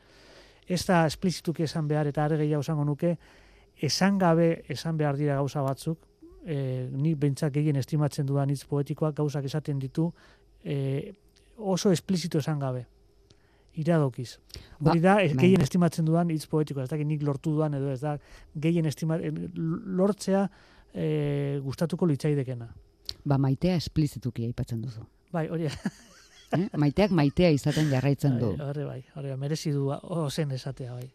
Ez 0.68 0.86
da 0.86 1.06
esplizituki 1.08 1.64
esan 1.64 1.88
behar 1.88 2.08
eta 2.08 2.24
are 2.26 2.38
gehiago 2.38 2.62
esango 2.62 2.86
nuke 2.86 3.16
esan 3.82 4.20
gabe 4.22 4.64
esan 4.70 4.98
behar 4.98 5.18
dira 5.18 5.36
gauza 5.36 5.64
batzuk 5.66 6.06
e, 6.46 6.88
nik 6.92 7.18
bentzak 7.18 7.54
gehien 7.54 7.76
estimatzen 7.82 8.26
dudan 8.26 8.50
hitz 8.50 8.64
poetikoak 8.70 9.16
gauzak 9.18 9.46
esaten 9.50 9.80
ditu 9.80 10.12
e, 10.64 11.14
oso 11.58 11.92
esplizitu 11.92 12.38
esan 12.38 12.60
gabe 12.60 12.86
iradokiz. 13.80 14.38
Ba, 14.80 14.92
Hori 14.92 15.04
da, 15.04 15.16
bai. 15.22 15.30
gehien 15.38 15.64
estimatzen 15.64 16.06
dudan 16.08 16.32
hitz 16.34 16.46
poetiko, 16.52 16.82
ez 16.84 16.90
da, 16.92 16.98
nik 16.98 17.24
lortu 17.24 17.54
dudan 17.56 17.78
edo, 17.78 17.92
ez 17.94 18.02
da, 18.02 18.18
gehien 18.56 18.88
estimatzen, 18.90 19.52
lortzea 19.98 20.46
e, 20.94 21.60
gustatuko 21.64 22.10
litzaidekena. 22.10 22.68
Ba, 23.24 23.38
maitea 23.38 23.78
esplizituki 23.80 24.46
aipatzen 24.50 24.82
duzu. 24.84 25.06
Bai, 25.32 25.48
hori. 25.52 25.70
eh? 26.58 26.68
Maiteak 26.80 27.16
maitea 27.16 27.52
izaten 27.56 27.90
jarraitzen 27.92 28.38
du. 28.42 28.54
Hori 28.60 28.86
bai, 28.88 29.00
hori 29.16 29.34
bai, 29.34 29.40
merezi 29.46 29.74
du 29.76 29.90
ozen 29.92 30.52
esatea, 30.58 30.94
bai. 30.98 31.10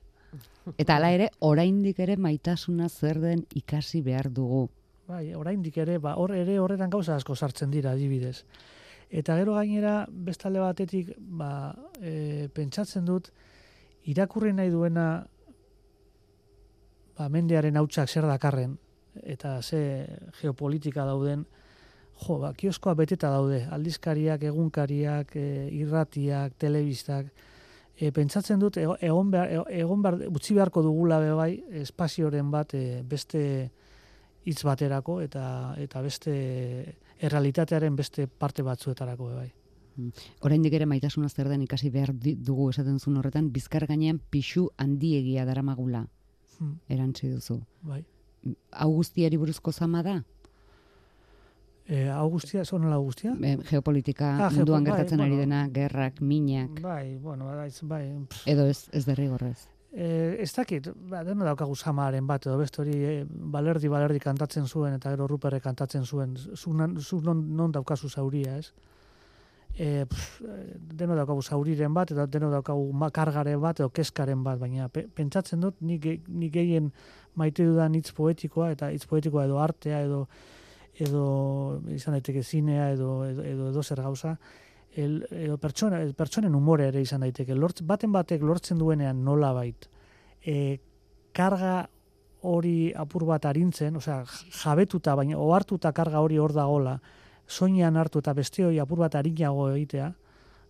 Eta 0.77 0.97
hala 0.97 1.13
ere, 1.15 1.29
oraindik 1.47 2.01
ere 2.03 2.17
maitasuna 2.21 2.89
zer 2.89 3.21
den 3.23 3.45
ikasi 3.55 4.03
behar 4.05 4.29
dugu. 4.33 4.67
Bai, 5.07 5.31
oraindik 5.39 5.77
ere, 5.79 6.01
ba, 6.03 6.17
hor 6.19 6.35
ere 6.35 6.59
horretan 6.59 6.91
gauza 6.91 7.15
asko 7.15 7.37
sartzen 7.37 7.71
dira, 7.71 7.93
adibidez. 7.95 8.41
Eta 9.11 9.37
gero 9.39 9.55
gainera, 9.55 10.07
bestalde 10.11 10.61
batetik, 10.61 11.13
ba, 11.19 11.75
e, 12.03 12.49
pentsatzen 12.55 13.05
dut, 13.07 13.31
irakurri 14.11 14.53
nahi 14.53 14.71
duena 14.71 15.07
ba, 17.17 17.29
mendearen 17.31 17.79
hautsak 17.79 18.11
zer 18.11 18.27
dakarren, 18.27 18.77
eta 19.23 19.61
ze 19.63 19.81
geopolitika 20.41 21.07
dauden, 21.07 21.47
jo, 22.27 22.39
ba, 22.43 22.53
kioskoa 22.57 22.97
beteta 22.99 23.31
daude, 23.31 23.63
aldizkariak, 23.73 24.43
egunkariak, 24.51 25.37
e, 25.37 25.69
irratiak, 25.79 26.59
telebistak, 26.59 27.31
e, 27.97 28.11
pentsatzen 28.13 28.61
dut, 28.61 28.77
egon 28.77 29.31
behar, 29.31 29.71
egon 29.71 30.03
behar, 30.03 30.21
utzi 30.29 30.59
beharko 30.59 30.83
dugula 30.83 31.21
bai, 31.39 31.53
espazioren 31.83 32.51
bat, 32.51 32.75
e, 32.75 33.03
beste 33.07 33.43
hitz 34.47 34.63
baterako, 34.67 35.21
eta, 35.23 35.75
eta 35.79 36.03
beste 36.03 36.35
errealitatearen 37.19 37.97
beste 37.97 38.27
parte 38.27 38.63
batzuetarako 38.63 39.31
bai. 39.35 39.49
Mm. 39.97 40.13
Oraindik 40.45 40.75
ere 40.77 40.87
maitasuna 40.87 41.29
zer 41.29 41.49
den 41.49 41.63
ikasi 41.65 41.91
behar 41.91 42.13
dugu 42.15 42.71
esaten 42.71 42.99
zuen 43.01 43.17
horretan 43.17 43.51
bizkar 43.53 43.87
gainean 43.87 44.21
pixu 44.31 44.69
handiegia 44.77 45.47
daramagula. 45.49 46.07
Hmm. 46.59 46.79
Erantzi 46.89 47.29
duzu. 47.29 47.61
Bai. 47.83 48.03
Augustiari 48.73 49.37
buruzko 49.37 49.73
zama 49.73 50.03
da? 50.03 50.23
Eh, 51.89 52.11
Augustia, 52.11 52.65
son 52.65 52.89
la 52.91 52.97
Augustia? 52.97 53.37
Eh, 53.43 53.59
geopolitika 53.71 54.47
ah, 54.47 54.51
munduan 54.51 54.83
bai, 54.83 54.93
gertatzen 54.93 55.21
ari 55.23 55.37
dena, 55.39 55.69
gerrak, 55.71 56.21
minak. 56.21 56.81
Bai, 56.83 57.17
bueno, 57.23 57.47
bai, 57.47 57.71
bai. 57.83 58.05
Edo 58.45 58.67
ez 58.67 58.89
ez 58.93 59.05
derrigorrez. 59.07 59.69
E, 59.97 60.37
ez 60.45 60.51
dakit, 60.53 60.91
ba, 61.09 61.23
dena 61.25 61.47
daukagu 61.49 61.73
samaren 61.73 62.27
bat, 62.29 62.45
edo 62.45 62.59
beste 62.61 62.83
hori 62.83 62.97
e, 63.01 63.13
balerdi, 63.55 63.89
balerdi 63.89 64.21
kantatzen 64.21 64.67
zuen, 64.69 64.99
eta 64.99 65.15
gero 65.15 65.25
ruperre 65.31 65.57
kantatzen 65.65 66.05
zuen, 66.05 66.35
zu, 66.37 66.75
nan, 66.77 66.99
zu 67.01 67.23
non, 67.25 67.41
non 67.57 67.73
daukazu 67.73 68.11
zauria, 68.13 68.59
ez? 68.61 68.75
E, 69.73 70.05
pff, 70.05 70.43
deno 71.01 71.17
daukagu 71.17 71.41
zauriren 71.41 71.97
bat, 71.97 72.13
eta 72.13 72.27
deno 72.29 72.51
daukagu 72.53 73.09
kargaren 73.17 73.61
bat, 73.63 73.81
edo 73.81 73.89
keskaren 73.89 74.45
bat, 74.45 74.61
baina 74.61 74.91
pe, 74.93 75.07
pentsatzen 75.09 75.65
dut, 75.65 75.81
nik, 75.81 76.05
nik 76.29 76.53
gehien 76.53 76.93
maite 77.35 77.65
dudan 77.65 77.97
hitz 77.97 78.13
poetikoa, 78.13 78.75
eta 78.77 78.93
hitz 78.93 79.07
poetikoa 79.09 79.49
edo 79.49 79.65
artea, 79.65 80.05
edo 80.05 80.27
edo 81.01 81.81
izan 81.93 82.17
daiteke 82.17 82.43
zinea, 82.43 82.91
edo, 82.95 83.25
edo, 83.29 83.43
edo, 83.45 83.71
edo 83.73 83.83
zer 83.83 84.01
gauza, 84.01 84.37
el, 84.97 85.27
edo 85.31 85.59
pertsona, 85.59 86.01
el 86.03 86.15
pertsonen 86.15 86.55
umore 86.55 86.89
ere 86.89 87.03
izan 87.05 87.23
daiteke. 87.23 87.55
Lort, 87.55 87.83
baten 87.85 88.13
batek 88.15 88.43
lortzen 88.43 88.79
duenean 88.81 89.23
nola 89.25 89.53
bait, 89.53 89.89
e, 90.41 90.79
karga 91.37 91.89
hori 92.47 92.93
apur 92.97 93.27
bat 93.29 93.45
arintzen, 93.49 93.97
osea, 94.01 94.23
jabetuta, 94.63 95.15
baina 95.19 95.39
ohartuta 95.39 95.93
karga 95.93 96.23
hori 96.25 96.39
hor 96.39 96.55
dagola, 96.57 96.97
soinean 97.47 97.97
hartu 97.97 98.23
eta 98.23 98.33
beste 98.35 98.65
hori 98.65 98.81
apur 98.83 99.05
bat 99.05 99.19
arinago 99.19 99.69
egitea, 99.75 100.13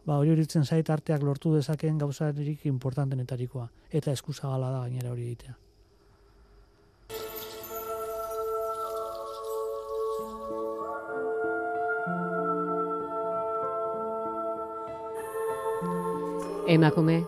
ba 0.07 0.19
hori 0.21 0.35
horitzen 0.35 0.65
zait 0.65 0.91
arteak 0.91 1.23
lortu 1.23 1.55
dezakeen 1.55 1.99
gauzarik 1.99 2.67
importantenetarikoa. 2.67 3.71
Eta 3.91 4.13
eskuzagala 4.13 4.71
da 4.75 4.83
gainera 4.87 5.15
hori 5.15 5.31
egitea. 5.31 5.57
Emakume, 16.67 17.21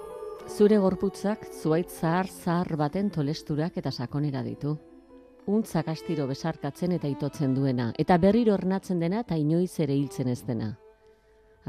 zure 0.50 0.80
gorputzak 0.83 1.45
zuait 1.54 1.92
zahar 1.95 2.26
zahar 2.26 2.73
baten 2.76 3.07
tolesturak 3.14 3.76
eta 3.78 3.92
sakonera 3.92 4.40
ditu. 4.42 4.73
Untzak 5.47 5.87
astiro 5.92 6.25
besarkatzen 6.26 6.90
eta 6.97 7.07
itotzen 7.07 7.52
duena, 7.54 7.92
eta 8.02 8.16
berriro 8.18 8.57
ornatzen 8.57 8.99
dena 8.99 9.21
eta 9.23 9.37
inoiz 9.38 9.78
ere 9.78 9.95
hiltzen 9.95 10.28
ez 10.33 10.40
dena. 10.42 10.73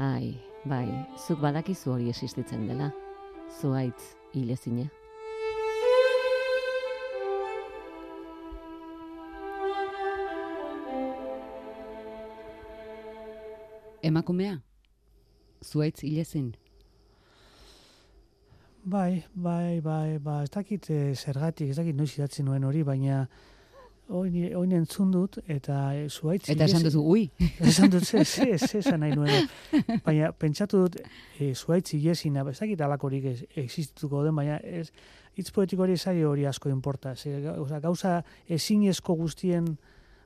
Ai, 0.02 0.34
bai, 0.64 0.88
zuk 1.14 1.38
badakizu 1.38 1.92
hori 1.92 2.08
existitzen 2.10 2.66
dela. 2.66 2.88
Zuaitz, 3.60 4.16
hilezine. 4.34 4.88
Emakumea, 14.02 14.58
zuaitz 15.62 16.02
hilezin. 16.02 16.50
Bai, 18.82 19.24
bai, 19.34 19.80
bai, 19.80 20.18
ba, 20.18 20.42
ez 20.42 20.50
dakit 20.50 20.86
e, 20.90 21.14
zergatik, 21.14 21.68
ez 21.68 21.76
dakit 21.76 21.96
noiz 21.96 22.14
idatzi 22.16 22.42
nuen 22.42 22.64
hori, 22.64 22.80
baina 22.82 23.26
oin 24.10 24.72
entzun 24.74 25.10
dut, 25.12 25.36
eta 25.52 25.92
e, 25.94 26.06
zuaitz... 26.08 26.48
Eta 26.50 26.64
esan 26.64 26.86
duzu, 26.86 27.02
ui! 27.04 27.26
Esan 27.68 27.92
dut, 27.92 28.08
ze, 28.08 28.24
ze, 28.24 28.56
ze, 28.80 28.96
nahi 28.96 29.12
nuen. 29.14 29.46
Baina, 30.06 30.32
pentsatu 30.32 30.86
dut, 30.86 30.96
e, 31.36 31.52
zuaitz 31.54 31.92
ilesina, 31.98 32.46
ez 32.48 32.56
dakit 32.58 32.80
alakorik 32.80 33.28
ez, 33.34 33.36
existituko 33.66 34.24
den, 34.24 34.34
baina 34.40 34.56
ez, 34.64 34.88
hitz 35.36 35.50
poetiko 35.52 35.84
hori 35.84 35.98
zai 35.98 36.16
hori 36.24 36.48
asko 36.48 36.72
inporta. 36.72 37.14
Ze, 37.14 37.36
oza, 37.52 37.84
gauza 37.84 38.16
ezinezko 38.48 39.14
guztien 39.20 39.74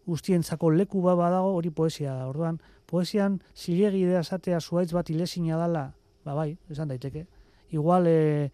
guztientzako 0.06 0.70
leku 0.70 1.00
ba 1.02 1.16
badago 1.16 1.56
hori 1.58 1.70
poesia 1.74 2.14
da. 2.14 2.28
Orduan, 2.30 2.60
poesian 2.86 3.40
zilegi 3.56 4.04
idea 4.06 4.22
zatea 4.22 4.60
zuaitz 4.60 4.92
bat 4.92 5.10
ilesina 5.10 5.58
dala, 5.58 5.88
ba 6.24 6.36
bai, 6.38 6.52
esan 6.70 6.92
daiteke 6.92 7.26
igual 7.74 8.06
e, 8.06 8.50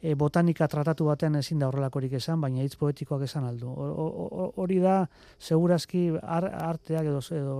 e, 0.00 0.14
botanika 0.14 0.68
tratatu 0.68 1.06
batean 1.08 1.38
ezin 1.40 1.62
da 1.62 1.68
horrelakorik 1.70 2.12
esan, 2.20 2.40
baina 2.40 2.64
hitz 2.64 2.76
poetikoak 2.80 3.24
esan 3.28 3.46
aldu. 3.48 3.72
Hori 4.60 4.78
da, 4.82 5.04
segurazki 5.38 6.10
ar, 6.20 6.48
arteak 6.68 7.08
edo, 7.08 7.22
edo, 7.38 7.56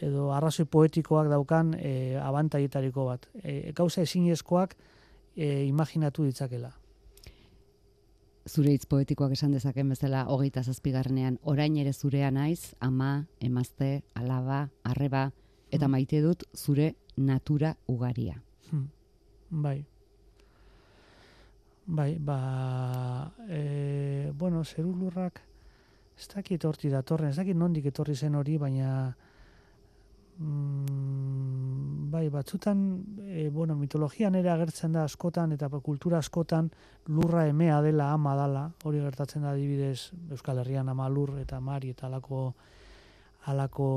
edo 0.00 0.30
arrazoi 0.36 0.66
poetikoak 0.66 1.30
daukan 1.32 1.74
e, 1.78 1.92
abantaitariko 2.20 3.06
bat. 3.08 3.28
E, 3.42 3.72
gauza 3.76 4.04
ezinezkoak 4.04 4.76
e, 5.36 5.64
imaginatu 5.68 6.28
ditzakela. 6.28 6.72
Zure 8.48 8.72
hitz 8.74 8.86
poetikoak 8.88 9.32
esan 9.36 9.52
dezaken 9.54 9.92
bezala 9.92 10.24
hogeita 10.32 10.64
zazpigarrenean, 10.64 11.38
orain 11.44 11.76
ere 11.78 11.92
zurea 11.92 12.30
naiz, 12.34 12.74
ama, 12.80 13.26
emazte, 13.40 14.02
alaba, 14.16 14.66
arreba, 14.82 15.28
eta 15.70 15.86
hmm. 15.86 15.92
maite 15.92 16.20
dut 16.24 16.44
zure 16.56 16.94
natura 17.16 17.76
ugaria. 17.88 18.40
Hmm. 18.70 18.88
Bai. 19.50 19.78
Bai, 21.86 22.18
ba, 22.20 23.32
e, 23.48 24.30
bueno, 24.36 24.62
zeru 24.64 24.92
lurrak, 24.94 25.40
ez 26.18 26.28
dakit 26.34 26.64
horti 26.64 26.90
datorren, 26.92 27.30
ez 27.30 27.36
dakit 27.40 27.56
nondik 27.56 27.86
etorri 27.90 28.14
zen 28.14 28.36
hori, 28.36 28.58
baina, 28.60 29.14
mm, 30.38 32.10
bai, 32.12 32.28
batzutan, 32.28 32.84
e, 33.24 33.48
bueno, 33.48 33.74
mitologian 33.74 34.34
ere 34.34 34.50
agertzen 34.50 34.92
da 34.92 35.04
askotan, 35.04 35.52
eta 35.56 35.68
kultura 35.80 36.18
askotan, 36.18 36.70
lurra 37.08 37.46
emea 37.48 37.80
dela, 37.82 38.12
ama 38.12 38.36
dala, 38.36 38.70
hori 38.84 39.00
gertatzen 39.00 39.42
da 39.42 39.56
adibidez, 39.56 40.12
Euskal 40.30 40.58
Herrian 40.58 40.88
ama 40.88 41.08
lur, 41.08 41.38
eta 41.40 41.60
mari, 41.60 41.90
eta 41.96 42.06
alako, 42.06 42.54
alako 43.46 43.90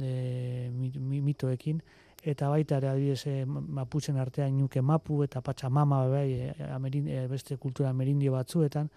e, 0.00 0.70
mitoekin, 0.72 1.82
eta 2.28 2.48
baita 2.52 2.78
ere 2.78 2.90
adibidez 2.92 3.26
e, 3.26 3.42
maputzen 3.46 4.18
artean 4.20 4.56
nuke 4.58 4.82
mapu 4.82 5.22
eta 5.24 5.40
patxamama 5.44 6.04
bai, 6.12 6.28
e, 6.32 6.54
amerin, 6.74 7.08
e, 7.08 7.26
beste 7.30 7.56
kultura 7.56 7.90
amerindio 7.90 8.34
batzuetan. 8.36 8.90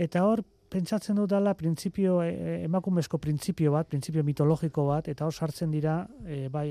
Eta 0.00 0.24
hor, 0.24 0.42
pentsatzen 0.70 1.18
dut 1.18 1.32
dela 1.32 1.56
printzipio, 1.58 2.20
emakumezko 2.22 3.18
printzipio 3.18 3.72
bat, 3.74 3.88
printzipio 3.90 4.22
mitologiko 4.22 4.84
bat, 4.86 5.08
eta 5.10 5.26
hor 5.26 5.34
sartzen 5.34 5.72
dira 5.74 5.96
e, 6.22 6.44
bai 6.52 6.68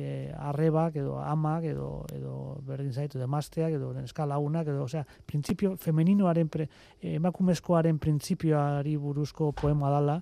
arrebak 0.49 0.95
edo 1.01 1.17
amak 1.19 1.67
edo, 1.73 1.89
edo 2.15 2.33
berdin 2.67 2.93
zaitu 2.93 3.19
demazteak 3.19 3.75
edo 3.75 3.91
eskalagunak 4.05 4.71
edo, 4.71 4.85
osea, 4.87 5.03
printzipio 5.27 5.75
femeninoaren, 5.83 6.47
pre, 6.47 6.69
emakumezkoaren 7.19 7.99
printzipioari 7.99 8.95
buruzko 8.97 9.51
poema 9.51 9.91
dala, 9.97 10.21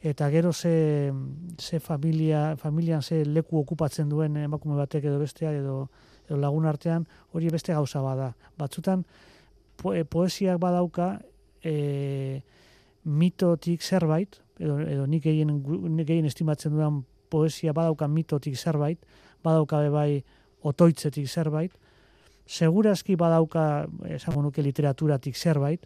eta 0.00 0.30
gero 0.30 0.52
ze, 0.52 1.12
ze 1.58 1.80
familia, 1.80 2.56
familian 2.56 3.02
ze 3.02 3.24
leku 3.24 3.58
okupatzen 3.58 4.08
duen 4.08 4.36
emakume 4.36 4.76
batek 4.76 5.04
edo 5.04 5.18
besteak 5.18 5.58
edo, 5.58 5.88
edo 6.28 6.38
lagun 6.38 6.66
artean, 6.66 7.06
hori 7.32 7.50
beste 7.50 7.72
gauza 7.72 8.00
bada. 8.00 8.34
Batzutan 8.58 9.04
po, 9.76 9.94
e, 9.94 10.04
poesiak 10.04 10.60
badauka 10.62 11.18
e, 11.62 12.42
mitotik 13.04 13.82
zerbait, 13.82 14.38
edo, 14.58 14.78
edo 14.86 15.06
nik 15.06 15.26
egin, 15.26 15.56
nik 15.96 16.10
estimatzen 16.30 16.76
dudan 16.76 17.02
poesia 17.28 17.72
badauka 17.72 18.08
mitotik 18.08 18.56
zerbait, 18.56 19.00
badauka 19.44 19.82
bai 19.90 20.22
otoitzetik 20.62 21.28
zerbait, 21.28 21.74
segurazki 22.46 23.16
badauka, 23.16 23.86
esango 24.08 24.42
nuke 24.42 24.62
literaturatik 24.62 25.36
zerbait, 25.36 25.84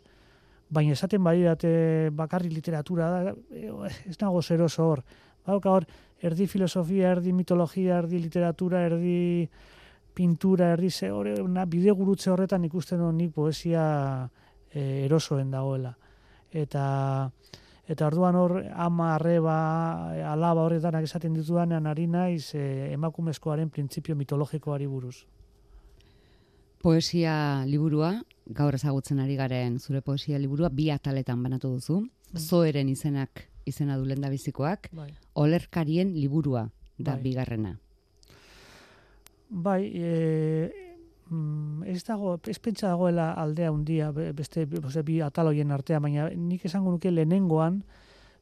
baina 0.72 0.96
esaten 0.96 1.22
bai 1.24 1.42
date 1.42 2.10
bakarri 2.16 2.50
literatura 2.50 3.10
da, 3.12 3.34
ez 4.08 4.16
nago 4.20 4.40
zer 4.42 4.62
oso 4.64 4.88
hor. 4.88 5.02
Bauka 5.44 5.70
hor, 5.74 5.86
erdi 6.22 6.46
filosofia, 6.46 7.10
erdi 7.16 7.32
mitologia, 7.34 7.98
erdi 7.98 8.20
literatura, 8.22 8.84
erdi 8.86 9.48
pintura, 10.14 10.70
erdi 10.76 10.90
ze 10.90 11.10
hori, 11.10 11.34
na, 11.48 11.66
bide 11.66 11.92
gurutze 11.98 12.30
horretan 12.30 12.64
ikusten 12.68 13.02
dut 13.02 13.14
nik 13.16 13.34
poesia 13.34 13.84
e, 14.70 15.04
erosoen 15.04 15.50
dagoela. 15.50 15.92
Eta 16.52 16.84
eta 17.92 18.06
orduan 18.06 18.36
hor 18.38 18.52
ama 18.70 19.14
arreba 19.16 19.54
alaba 20.30 20.62
horretanak 20.62 21.04
esaten 21.04 21.34
ditudanean 21.34 21.88
ari 21.90 22.06
naiz 22.06 22.54
e, 22.54 22.92
emakumezkoaren 22.94 23.72
printzipio 23.74 24.16
mitologikoari 24.16 24.86
buruz. 24.86 25.24
Poesia 26.82 27.62
liburua, 27.68 28.16
gaur 28.50 28.74
ezagutzen 28.74 29.20
ari 29.22 29.36
garen 29.38 29.78
zure 29.78 30.00
poesia 30.02 30.38
liburua, 30.42 30.68
bi 30.68 30.88
ataletan 30.90 31.42
banatu 31.42 31.70
duzu. 31.76 32.00
Mm. 32.32 32.40
Zoeren 32.42 32.88
izenak 32.90 33.46
izena 33.66 33.96
du 33.96 34.06
lenda 34.08 34.30
bizikoak, 34.32 34.88
bai. 34.92 35.10
olerkarien 35.38 36.12
liburua 36.16 36.68
da 36.98 37.14
bai. 37.14 37.22
bigarrena. 37.22 37.76
Bai, 39.52 39.82
e, 39.94 40.70
ez 41.86 42.02
dago, 42.04 42.38
ez 42.48 42.58
pentsa 42.58 42.88
dagoela 42.88 43.32
aldea 43.38 43.70
undia, 43.72 44.10
beste, 44.12 44.64
beste 44.66 45.02
bi 45.06 45.20
ataloien 45.22 45.70
artea, 45.70 46.00
baina 46.00 46.30
nik 46.34 46.64
esango 46.64 46.90
nuke 46.90 47.12
lehenengoan, 47.12 47.82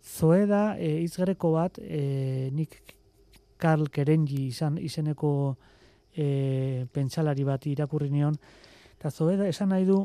zoeda 0.00 0.78
e, 0.78 1.00
izgereko 1.04 1.52
bat, 1.58 1.78
e, 1.82 2.48
nik 2.54 2.78
Karl 3.60 3.90
Kerenji 3.92 4.46
izan, 4.48 4.78
izeneko 4.78 5.58
e, 6.16 6.86
pentsalari 6.92 7.44
bat 7.44 7.66
irakurri 7.66 8.10
nion, 8.10 8.36
eta 8.98 9.10
zoeda 9.10 9.48
esan 9.48 9.70
nahi 9.74 9.84
du 9.88 10.00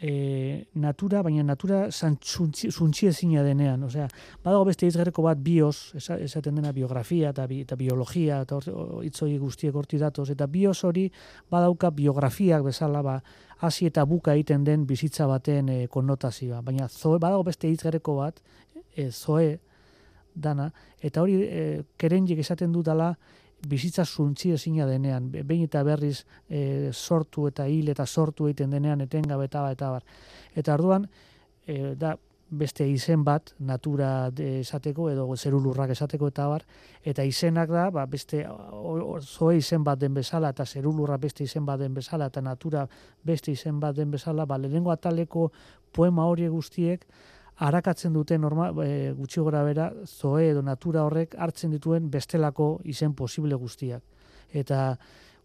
e, 0.00 0.66
natura, 0.74 1.22
baina 1.22 1.42
natura 1.42 1.88
zuntzi 1.90 3.06
ezina 3.06 3.42
denean. 3.42 3.82
Osea, 3.86 4.08
badago 4.44 4.66
beste 4.68 4.86
izgerreko 4.86 5.22
bat 5.22 5.40
bios, 5.42 5.94
esaten 5.96 6.58
dena 6.58 6.72
biografia 6.72 7.30
eta, 7.30 7.46
bi, 7.46 7.60
eta 7.64 7.76
biologia, 7.76 8.40
eta 8.42 8.58
itzoi 9.06 9.36
guztiek 9.38 9.74
horti 9.74 9.98
datoz, 9.98 10.28
eta 10.34 10.46
bios 10.46 10.82
hori 10.84 11.08
badauka 11.50 11.90
biografiak 11.90 12.64
bezala, 12.66 13.02
ba, 13.02 13.20
hasi 13.64 13.86
eta 13.86 14.04
buka 14.04 14.34
egiten 14.34 14.64
den 14.64 14.86
bizitza 14.86 15.26
baten 15.30 15.68
e, 15.68 15.78
konnotazioa. 15.88 16.62
Baina 16.62 16.88
zoe, 16.88 17.18
badago 17.18 17.44
beste 17.44 17.70
izgerreko 17.70 18.18
bat, 18.18 18.42
e, 18.96 19.10
zoe, 19.10 19.58
dana, 20.34 20.72
eta 20.98 21.22
hori 21.22 21.38
e, 21.46 21.64
kerenjik 21.96 22.40
esaten 22.42 22.72
dutala, 22.74 23.14
bizitza 23.68 24.04
zuntzi 24.04 24.52
ezina 24.54 24.86
denean, 24.86 25.30
behin 25.32 25.64
eta 25.68 25.82
berriz 25.86 26.24
e, 26.48 26.90
sortu 26.92 27.48
eta 27.48 27.66
hil 27.68 27.88
eta 27.88 28.06
sortu 28.06 28.48
egiten 28.48 28.70
denean 28.70 29.00
etengabe 29.00 29.48
eta 29.50 29.64
eta 29.72 29.90
bar. 29.96 30.06
Eta 30.54 30.74
arduan, 30.74 31.08
e, 31.66 31.94
da 31.98 32.16
beste 32.54 32.86
izen 32.86 33.24
bat, 33.24 33.52
natura 33.58 34.30
esateko 34.36 35.08
edo 35.10 35.26
zerulurrak 35.36 35.90
esateko 35.94 36.28
eta 36.30 36.46
bar, 36.48 36.64
eta 37.02 37.24
izenak 37.24 37.70
da, 37.72 37.88
ba, 37.90 38.04
beste 38.06 38.44
zoe 39.20 39.56
izen 39.58 39.84
bat 39.84 39.98
den 39.98 40.14
bezala 40.14 40.52
eta 40.54 40.66
zerulurra 40.66 41.16
beste 41.18 41.44
izen 41.44 41.66
bat 41.66 41.80
den 41.80 41.94
bezala 41.94 42.28
eta 42.30 42.42
natura 42.42 42.86
beste 43.24 43.52
izen 43.52 43.80
bat 43.80 43.96
den 43.96 44.10
bezala, 44.10 44.46
ba, 44.46 44.58
lehenengo 44.58 44.92
ataleko 44.92 45.50
poema 45.92 46.26
hori 46.26 46.48
guztiek, 46.48 47.06
arakatzen 47.56 48.12
dute 48.12 48.38
norma, 48.38 48.70
e, 48.84 49.12
gutxi 49.14 49.40
gora 49.40 49.62
bera, 49.62 49.90
zoe 50.06 50.50
edo 50.50 50.62
natura 50.62 51.04
horrek 51.04 51.36
hartzen 51.38 51.70
dituen 51.70 52.10
bestelako 52.10 52.80
izen 52.84 53.14
posible 53.14 53.54
guztiak. 53.54 54.02
Eta 54.52 54.96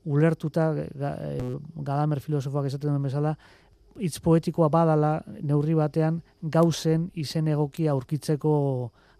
ulertuta, 0.06 0.72
e, 0.74 1.36
gadamer 1.76 2.19
filosofoak 2.19 2.69
esaten 2.69 2.89
duen 2.89 3.04
bezala, 3.04 3.36
hitz 4.00 4.19
poetikoa 4.24 4.69
badala 4.69 5.19
neurri 5.41 5.76
batean 5.76 6.22
gauzen 6.41 7.10
izen 7.13 7.48
egokia 7.48 7.91
aurkitzeko 7.91 8.54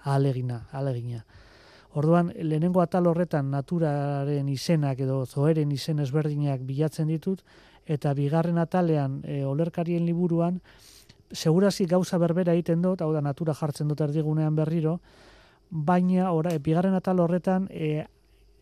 alegina, 0.06 0.64
alegina. 0.72 1.24
Orduan, 2.00 2.30
lehenengo 2.38 2.82
atal 2.82 3.08
horretan 3.10 3.50
naturaren 3.52 4.50
izenak 4.50 5.00
edo 5.02 5.24
zoeren 5.26 5.72
izen 5.74 6.00
ezberdinak 6.00 6.62
bilatzen 6.66 7.10
ditut, 7.10 7.42
eta 7.90 8.14
bigarren 8.14 8.62
atalean 8.62 9.20
e, 9.26 9.44
olerkarien 9.46 10.06
liburuan, 10.06 10.60
segurazi 11.32 11.86
gauza 11.86 12.18
berbera 12.18 12.54
egiten 12.54 12.82
dut, 12.82 13.02
hau 13.02 13.12
da 13.14 13.22
natura 13.22 13.54
jartzen 13.54 13.88
dut 13.88 14.02
erdigunean 14.02 14.56
berriro, 14.56 15.00
baina 15.70 16.32
ora, 16.34 16.56
bigarren 16.58 16.96
atal 16.98 17.20
horretan 17.20 17.68
e, 17.70 18.06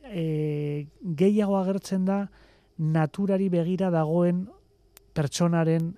e, 0.03 0.87
gehiago 1.01 1.57
agertzen 1.57 2.05
da 2.05 2.25
naturari 2.77 3.49
begira 3.49 3.89
dagoen 3.89 4.47
pertsonaren 5.15 5.95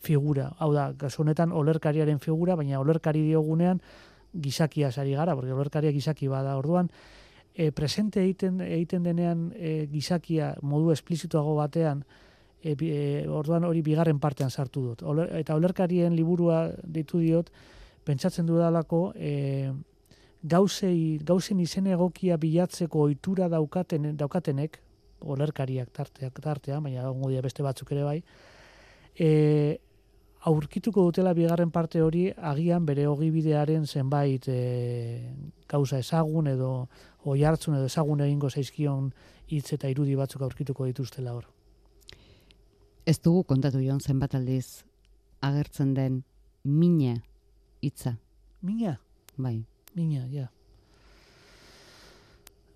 figura. 0.00 0.52
Hau 0.58 0.72
da, 0.72 0.92
honetan 1.18 1.52
olerkariaren 1.52 2.18
figura, 2.18 2.56
baina 2.56 2.80
olerkari 2.80 3.22
diogunean 3.26 3.82
gizakia 4.32 4.92
sari 4.92 5.14
gara, 5.14 5.34
porque 5.34 5.52
olerkaria 5.52 5.92
gizaki 5.92 6.28
bada. 6.28 6.56
Orduan, 6.58 6.90
e, 7.54 7.70
presente 7.72 8.22
egiten, 8.22 8.60
egiten 8.60 9.02
denean 9.02 9.50
e, 9.56 9.86
gizakia 9.92 10.54
modu 10.62 10.92
esplizituago 10.94 11.56
batean, 11.58 12.04
e, 12.62 12.74
e, 12.74 13.28
orduan 13.28 13.64
hori 13.64 13.82
bigarren 13.82 14.18
partean 14.18 14.50
sartu 14.50 14.82
dut. 14.82 15.02
eta 15.30 15.54
olerkarien 15.54 16.14
liburua 16.14 16.70
ditu 16.84 17.18
diot, 17.18 17.50
pentsatzen 18.04 18.46
dudalako 18.46 19.12
e, 19.16 19.72
gauzei, 20.42 21.18
gauzen 21.24 21.60
izen 21.60 21.86
egokia 21.86 22.36
bilatzeko 22.36 23.02
ohitura 23.08 23.48
daukaten, 23.48 24.16
daukatenek, 24.16 24.80
olerkariak 25.20 25.90
tarteak 25.92 26.40
tartea, 26.40 26.80
baina 26.80 27.10
ongo 27.10 27.30
beste 27.42 27.62
batzuk 27.62 27.92
ere 27.92 28.04
bai, 28.04 28.22
e, 29.18 29.78
aurkituko 30.46 31.02
dutela 31.02 31.34
bigarren 31.34 31.70
parte 31.70 32.00
hori 32.02 32.28
agian 32.36 32.86
bere 32.86 33.06
ogibidearen 33.08 33.86
zenbait 33.86 34.48
e, 34.48 35.34
gauza 35.68 35.98
ezagun 35.98 36.46
edo 36.46 36.88
oi 37.24 37.42
hartzun 37.42 37.74
edo 37.74 37.90
ezagun 37.90 38.20
egingo 38.20 38.50
zaizkion 38.50 39.12
hitz 39.48 39.72
eta 39.72 39.90
irudi 39.90 40.14
batzuk 40.14 40.42
aurkituko 40.42 40.86
dituztela 40.86 41.34
hor. 41.34 41.57
Ez 43.08 43.16
dugu 43.24 43.40
kontatu 43.48 43.80
joan 43.80 44.02
zenbat 44.04 44.34
aldiz 44.36 44.82
agertzen 45.40 45.94
den 45.96 46.22
mina 46.64 47.14
hitza. 47.80 48.18
Mina? 48.60 48.98
Bai. 49.38 49.62
Mina, 49.96 50.26
ja. 50.28 50.48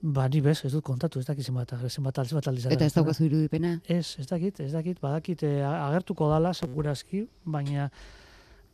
Ba, 0.03 0.25
ni 0.33 0.41
bez, 0.43 0.63
ez 0.65 0.73
dut 0.73 0.83
kontatu, 0.87 1.21
ez 1.21 1.29
dakit 1.29 1.45
zenbat, 1.45 1.75
zenbat 1.87 2.17
aldiz, 2.19 2.33
zenbat 2.33 2.49
aldiz. 2.49 2.65
Eta 2.73 2.89
ez 2.89 2.95
daukazu 2.95 3.27
irudipena? 3.27 3.75
Ez, 3.85 4.17
ez 4.19 4.27
dakit, 4.31 4.63
ez 4.65 4.71
dakit, 4.73 5.03
badakit, 5.03 5.45
eh, 5.47 5.61
agertuko 5.69 6.31
dala, 6.33 6.55
segurazki, 6.57 7.27
baina, 7.45 7.91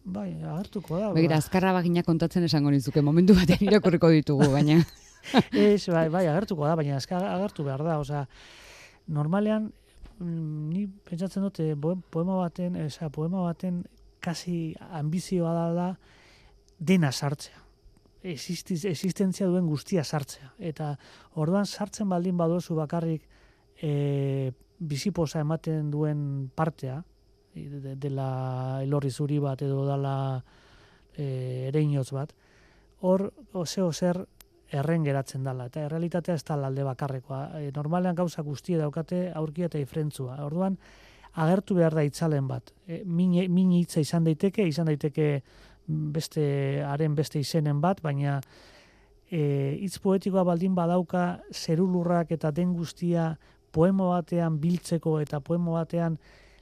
bai, 0.04 0.30
agertuko 0.38 1.02
da. 1.02 1.10
Begira, 1.16 1.34
ba. 1.34 1.42
azkarra 1.42 1.74
bagina 1.76 2.06
kontatzen 2.06 2.46
esango 2.46 2.70
nizuke, 2.72 3.02
momentu 3.02 3.34
batean 3.36 3.66
irakurriko 3.66 4.12
ditugu, 4.14 4.48
baina. 4.54 4.78
ez, 5.66 5.82
bai, 5.90 6.06
bai, 6.06 6.24
agertuko 6.30 6.70
da, 6.70 6.78
baina 6.78 6.96
azkar 7.02 7.26
agertu 7.34 7.66
behar 7.66 7.84
da, 7.84 7.98
osea, 8.06 8.24
normalean, 9.18 9.72
ni 10.20 10.86
pentsatzen 10.86 11.44
dute 11.46 11.74
poema 12.10 12.36
baten, 12.40 12.76
esa, 12.76 13.10
poema 13.10 13.42
baten 13.46 13.84
kasi 14.20 14.74
ambizioa 14.90 15.52
da 15.54 15.66
da 15.72 15.88
dena 16.78 17.12
sartzea. 17.12 17.64
Existiz, 18.22 18.84
existentzia 18.84 19.46
duen 19.46 19.66
guztia 19.66 20.04
sartzea. 20.04 20.52
Eta 20.58 20.96
orduan 21.38 21.66
sartzen 21.66 22.08
baldin 22.08 22.36
badozu 22.36 22.74
bakarrik 22.74 23.22
e, 23.80 24.52
biziposa 24.78 25.40
ematen 25.40 25.90
duen 25.90 26.50
partea, 26.54 27.02
dela 27.54 28.78
de 28.78 28.84
elorri 28.84 29.10
zuri 29.10 29.38
bat 29.42 29.62
edo 29.62 29.84
dela 29.86 30.42
e, 31.16 31.68
ereinotz 31.70 32.10
bat, 32.14 32.34
hor, 33.00 33.32
ose 33.52 33.82
zer 33.92 34.24
erren 34.70 35.04
geratzen 35.04 35.44
dala. 35.44 35.68
Eta 35.70 35.84
errealitatea 35.86 36.36
ez 36.36 36.44
da 36.44 36.58
alde 36.66 36.84
bakarrekoa. 36.84 37.42
E, 37.60 37.70
normalean 37.76 38.16
gauza 38.16 38.42
guztia 38.42 38.78
daukate 38.78 39.28
aurkia 39.34 39.68
eta 39.70 39.78
ifrentzua. 39.80 40.38
Orduan, 40.44 40.76
agertu 41.34 41.78
behar 41.78 41.94
da 41.94 42.04
itzalen 42.04 42.48
bat. 42.48 42.72
E, 42.86 43.02
min 43.04 43.72
hitza 43.72 44.00
izan 44.00 44.24
daiteke, 44.28 44.66
izan 44.68 44.90
daiteke 44.90 45.28
beste 45.86 46.82
haren 46.84 47.14
beste 47.16 47.40
izenen 47.40 47.80
bat, 47.80 48.02
baina 48.04 48.40
e, 49.30 49.78
hitz 49.80 49.96
poetikoa 50.04 50.44
baldin 50.44 50.74
badauka 50.76 51.40
zerulurrak 51.52 52.34
eta 52.36 52.50
den 52.52 52.74
guztia 52.76 53.32
poema 53.72 54.10
batean 54.18 54.58
biltzeko 54.60 55.18
eta 55.20 55.40
poema 55.40 55.78
batean 55.80 56.18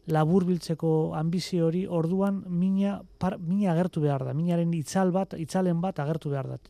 labur 0.06 0.44
biltzeko 0.46 1.16
ambizio 1.18 1.66
hori 1.66 1.82
orduan 1.90 2.44
mina, 2.46 3.00
par, 3.18 3.40
mina 3.42 3.72
agertu 3.72 4.00
behar 4.04 4.22
da. 4.28 4.34
Minaren 4.34 4.70
itzal 4.78 5.10
bat, 5.10 5.34
itzalen 5.34 5.80
bat 5.82 5.98
agertu 5.98 6.30
behar 6.30 6.54
da 6.54 6.60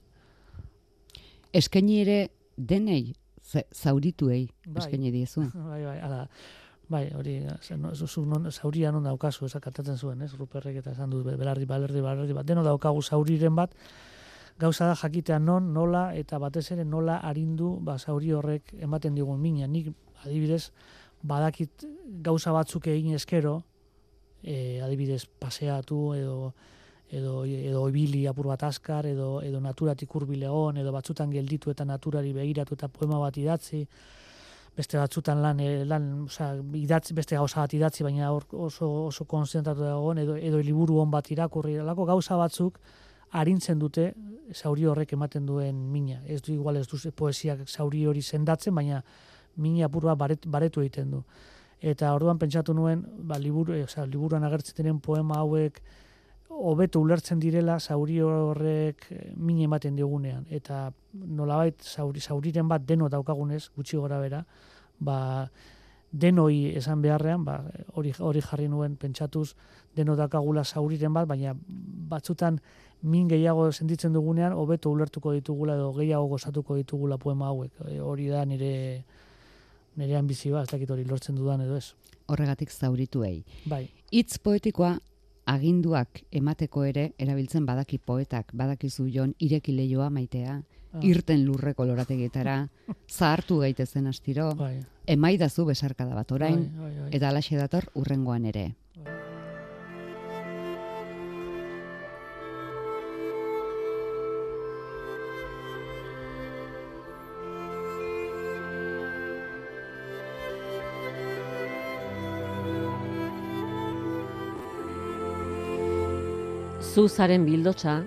eskaini 1.56 2.00
ere 2.02 2.18
denei 2.56 3.14
zaurituei 3.46 4.46
bai. 4.66 4.82
eskaini 4.82 5.12
diezu. 5.14 5.44
Bai, 5.70 5.82
bai, 5.84 5.98
ala. 6.00 6.26
Bai, 6.88 7.08
hori, 7.18 7.40
zu 8.06 8.24
non 8.24 8.50
zauria 8.52 8.92
non 8.92 9.02
daukazu 9.02 9.46
esa 9.46 9.60
katatzen 9.60 9.96
zuen, 9.98 10.22
ez? 10.22 10.34
Ruperrek 10.38 10.76
eta 10.76 10.92
esan 10.92 11.10
du 11.10 11.24
belardi 11.24 11.66
balerdi 11.66 12.00
balerdi 12.00 12.32
bat. 12.32 12.46
Deno 12.46 12.62
daukagu 12.62 13.02
zauriren 13.02 13.56
bat. 13.56 13.74
Gauza 14.58 14.86
da 14.86 14.94
jakitea 14.94 15.38
non, 15.38 15.72
nola 15.74 16.14
eta 16.14 16.38
batez 16.38 16.70
ere 16.72 16.84
nola 16.84 17.18
arindu 17.18 17.78
ba 17.82 17.98
zauri 17.98 18.30
horrek 18.32 18.72
ematen 18.78 19.14
digun 19.14 19.40
mina. 19.40 19.66
Nik 19.66 19.90
adibidez 20.24 20.70
badakit 21.22 21.84
gauza 22.22 22.52
batzuk 22.52 22.86
egin 22.86 23.14
eskero, 23.18 23.62
eh 24.42 24.80
adibidez 24.84 25.26
paseatu 25.26 26.14
edo 26.14 26.54
edo 27.10 27.44
edo 27.44 27.88
ibili 27.88 28.26
apur 28.26 28.48
bat 28.50 28.62
askar 28.62 29.06
edo 29.06 29.40
edo 29.42 29.60
naturatik 29.60 30.10
hurbil 30.14 30.42
egon 30.42 30.76
edo 30.76 30.92
batzutan 30.92 31.30
gelditu 31.30 31.70
eta 31.70 31.84
naturari 31.84 32.32
begiratu 32.32 32.74
eta 32.74 32.88
poema 32.88 33.18
bat 33.18 33.36
idatzi. 33.36 33.86
Beste 34.76 34.98
batzutan 34.98 35.40
lan 35.40 35.60
eh, 35.60 35.84
lan 35.84 36.26
osea 36.26 36.56
idatzi 36.74 37.14
beste 37.14 37.36
gauza 37.36 37.60
bat 37.60 37.74
idatzi 37.74 38.04
baina 38.04 38.32
oso 38.32 39.06
oso 39.06 39.24
konzentratu 39.24 39.84
egon 39.84 40.18
edo 40.18 40.36
edo 40.36 40.58
liburu 40.58 40.98
on 41.00 41.10
bat 41.10 41.30
irakurri. 41.30 41.76
Lako 41.76 42.04
gauza 42.04 42.36
batzuk 42.36 42.80
arintzen 43.30 43.78
dute 43.78 44.12
zauri 44.52 44.84
horrek 44.84 45.12
ematen 45.12 45.46
duen 45.46 45.76
mina. 45.92 46.20
Ez 46.26 46.42
du 46.42 46.52
igual 46.52 46.76
ez 46.76 46.86
du 46.88 46.98
poesiak 47.10 47.68
zauri 47.68 48.06
hori 48.06 48.22
sendatzen 48.22 48.74
baina 48.74 49.02
mina 49.56 49.86
apur 49.86 50.02
bat 50.14 50.46
baretu 50.46 50.80
egiten 50.80 51.10
du. 51.10 51.22
Eta 51.80 52.12
orduan 52.14 52.38
pentsatu 52.38 52.74
nuen 52.74 53.04
ba 53.18 53.38
liburu 53.38 53.74
osea 53.84 54.06
liburuan 54.06 54.44
agertzen 54.44 54.74
diren 54.76 55.00
poema 55.00 55.38
hauek 55.38 55.80
hobeto 56.48 57.00
ulertzen 57.00 57.40
direla 57.40 57.78
zauri 57.80 58.20
horrek 58.20 59.06
eh, 59.10 59.32
min 59.36 59.60
ematen 59.64 59.96
digunean 59.96 60.46
eta 60.50 60.90
nolabait 61.12 61.82
zauri 61.82 62.20
zauriren 62.20 62.68
bat 62.68 62.86
deno 62.86 63.08
daukagunez 63.08 63.70
gutxi 63.76 63.96
gora 63.96 64.20
bera 64.20 64.44
ba 64.98 65.50
denoi 66.12 66.72
esan 66.76 67.02
beharrean 67.02 67.44
ba 67.44 67.60
hori 67.94 68.12
hori 68.18 68.40
jarri 68.40 68.68
nuen 68.68 68.96
pentsatuz 68.96 69.54
deno 69.96 70.16
daukagula 70.16 70.64
zauriren 70.64 71.12
bat 71.12 71.28
baina 71.28 71.54
batzutan 72.08 72.60
min 73.02 73.28
gehiago 73.28 73.70
sentitzen 73.72 74.12
dugunean 74.12 74.52
hobeto 74.52 74.90
ulertuko 74.90 75.32
ditugula 75.32 75.74
edo 75.74 75.92
gehiago 75.94 76.28
gozatuko 76.32 76.76
ditugula 76.76 77.18
poema 77.18 77.50
hauek. 77.52 77.72
E, 77.88 78.00
hori 78.00 78.28
da 78.28 78.44
nire 78.44 79.04
nire 79.96 80.16
ambizioa 80.16 80.62
ez 80.62 80.70
dakit 80.70 80.90
hori 80.90 81.04
lortzen 81.04 81.36
dudan 81.36 81.60
edo 81.60 81.76
ez. 81.76 81.92
Horregatik 82.26 82.70
zaurituei. 82.70 83.44
Bai. 83.66 83.86
Hitz 84.12 84.38
poetikoa 84.38 84.96
aginduak 85.46 86.22
emateko 86.32 86.84
ere 86.84 87.12
erabiltzen 87.18 87.66
badaki 87.66 87.98
poetak, 87.98 88.50
badakizu 88.52 89.06
jon 89.08 89.34
ireki 89.38 89.72
leioa 89.76 90.10
maitea, 90.10 90.62
Ah. 90.92 91.00
irten 91.02 91.44
lurreko 91.44 91.84
lorategietara, 91.84 92.68
zahartu 93.10 93.58
gaitezen 93.60 94.06
astiro, 94.06 94.54
Bai, 94.56 94.78
emaidazu 95.06 95.66
besarkada 95.66 96.14
bat 96.14 96.32
orain, 96.32 96.56
bai, 96.78 96.90
bai, 96.90 97.00
bai. 97.00 97.10
eta 97.12 97.28
alaxe 97.28 97.56
dator 97.56 97.90
urrengoan 97.94 98.44
ere. 98.46 98.74
Zu 116.96 117.10
zaren 117.12 117.42
bildotza, 117.44 117.98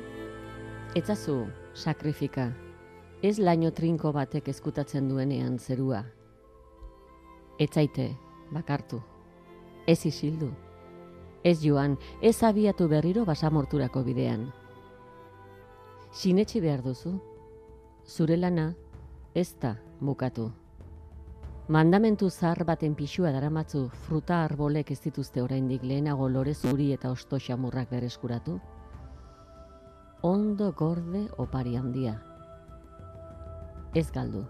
etzazu 0.97 1.43
sakrifika. 1.77 2.47
Ez 3.21 3.35
laino 3.37 3.69
trinko 3.69 4.09
batek 4.15 4.47
ezkutatzen 4.49 5.05
duenean 5.11 5.59
zerua. 5.61 5.99
Etzaite, 7.61 8.07
bakartu. 8.49 8.97
Ez 9.85 9.99
isildu. 10.09 10.49
Ez 11.43 11.59
joan, 11.61 11.99
ez 12.21 12.33
abiatu 12.41 12.87
berriro 12.89 13.27
basamorturako 13.29 14.01
bidean. 14.07 14.47
Sinetxi 16.09 16.63
behar 16.65 16.81
duzu. 16.81 17.13
Zure 18.07 18.39
lana, 18.41 18.71
ez 19.35 19.53
da 19.61 19.75
bukatu. 20.01 20.47
Mandamentu 21.69 22.31
zahar 22.31 22.65
baten 22.65 22.97
pixua 22.97 23.29
daramatzu 23.37 23.85
fruta 24.07 24.41
arbolek 24.49 24.89
ez 24.89 24.99
dituzte 25.05 25.45
oraindik 25.45 25.85
lehenago 25.85 26.27
lore 26.27 26.57
zuri 26.57 26.91
eta 26.97 27.13
osto 27.13 27.37
xamurrak 27.37 27.93
bereskuratu? 27.93 28.59
Ondo 30.21 30.73
gorde 30.73 31.29
opari 31.37 31.77
handia. 31.79 32.17
Ez 33.95 34.09
galdu. 34.11 34.41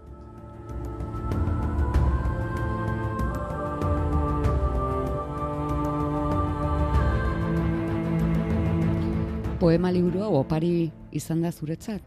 Poema 9.60 9.92
liburu 9.94 10.24
hau 10.26 10.40
opari 10.40 10.90
izan 11.12 11.44
da 11.46 11.52
zuretzat? 11.52 12.02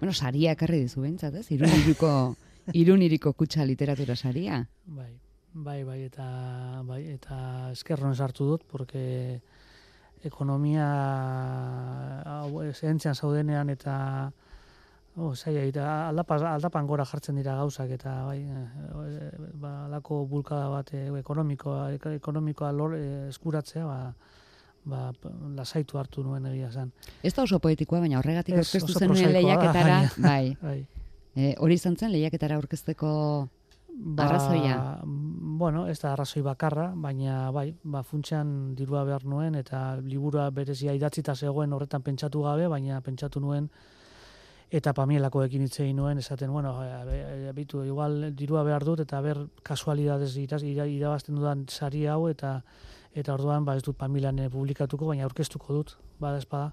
Bueno, 0.00 0.14
saria 0.14 0.54
ekarri 0.56 0.80
dizu 0.86 1.04
bentsat, 1.04 1.36
ez? 1.36 1.50
Iruniriko, 1.52 2.08
iruniriko 2.72 3.34
kutsa 3.36 3.66
literatura 3.68 4.16
saria. 4.16 4.62
Bai, 4.86 5.10
bai, 5.52 5.82
bai, 5.84 5.98
eta, 6.08 6.30
bai, 6.88 7.02
eta 7.18 7.68
eskerron 7.74 8.16
sartu 8.16 8.48
dut, 8.54 8.64
porque 8.64 9.42
ekonomia 10.24 10.86
hau 12.26 12.62
zehentzean 12.72 13.14
zaudenean 13.14 13.70
eta 13.70 13.94
oh, 15.16 15.32
zaila, 15.36 15.62
eta 15.70 15.88
aldapan, 16.08 16.46
aldapan 16.54 16.86
gora 16.90 17.04
jartzen 17.06 17.36
dira 17.38 17.54
gauzak 17.60 17.90
eta 17.96 18.14
bai, 18.26 18.40
eh, 18.42 19.30
ba, 19.60 19.84
alako 19.86 20.24
bulkada 20.30 20.68
bat 20.72 20.90
eh, 20.94 21.06
ekonomikoa, 21.20 21.92
eko- 21.98 22.14
ekonomikoa 22.18 22.72
lor, 22.72 22.96
eh, 22.98 23.28
eskuratzea, 23.28 23.84
ba, 23.86 24.14
ba, 24.84 25.12
lasaitu 25.54 25.98
hartu 25.98 26.24
nuen 26.26 26.46
egia 26.50 26.70
zen. 26.72 26.90
Ez 27.22 27.34
da 27.34 27.44
oso 27.46 27.60
poetikoa, 27.62 28.00
baina 28.00 28.18
horregatik 28.18 28.56
Ez, 28.58 28.66
aurkeztu 28.66 28.98
zenuen 28.98 29.22
da, 29.22 29.32
lehiaketara, 29.38 30.00
bai. 30.18 30.56
Bai. 30.68 30.78
E, 31.34 31.54
hori 31.58 31.74
izan 31.74 31.96
zen 31.98 32.12
lehiaketara 32.14 32.54
aurkezteko 32.60 33.08
Ba, 33.96 34.26
Arrazoia? 34.26 35.00
Bueno, 35.04 35.86
ez 35.86 36.00
da 36.02 36.12
arrazoi 36.12 36.42
bakarra, 36.42 36.88
baina 36.96 37.50
bai, 37.54 37.68
ba, 37.84 38.02
funtsean 38.02 38.74
dirua 38.74 39.04
behar 39.06 39.24
nuen, 39.24 39.54
eta 39.54 39.96
liburua 40.02 40.48
berezia 40.50 40.94
idatzita 40.96 41.34
zegoen 41.34 41.72
horretan 41.72 42.02
pentsatu 42.02 42.42
gabe, 42.42 42.66
baina 42.68 43.00
pentsatu 43.00 43.40
nuen 43.40 43.70
eta 44.74 44.90
pamielakoekin 44.96 45.62
hitz 45.62 45.78
egin 45.84 46.00
nuen, 46.00 46.18
esaten, 46.18 46.50
bueno, 46.50 46.72
bitu, 47.54 47.84
igual 47.86 48.32
dirua 48.34 48.64
behar 48.66 48.84
dut, 48.84 49.04
eta 49.04 49.20
ber 49.22 49.44
kasualidadez 49.62 50.32
irabazten 50.34 51.36
dudan 51.38 51.66
sari 51.68 52.06
hau, 52.06 52.26
eta 52.28 52.62
eta 53.14 53.34
orduan, 53.36 53.64
ba, 53.64 53.76
ez 53.76 53.84
dut 53.86 53.96
pamilan 53.96 54.40
eh, 54.42 54.48
publikatuko, 54.50 55.06
baina 55.06 55.22
aurkeztuko 55.28 55.74
dut, 55.76 55.94
bada 56.18 56.40
espada, 56.42 56.72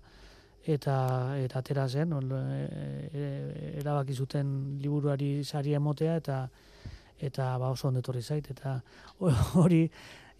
eta 0.66 1.38
eta 1.38 1.60
atera 1.60 1.88
zen, 1.88 2.14
on, 2.18 2.32
e, 2.34 3.10
e, 3.14 3.78
erabaki 3.84 4.18
zuten 4.18 4.80
liburuari 4.82 5.44
saria 5.44 5.78
emotea, 5.78 6.16
eta 6.18 6.48
eta 7.22 7.58
ba 7.62 7.70
oso 7.70 7.88
ondo 7.88 8.02
etorri 8.02 8.22
zait 8.22 8.50
eta 8.52 8.82
hori 9.62 9.86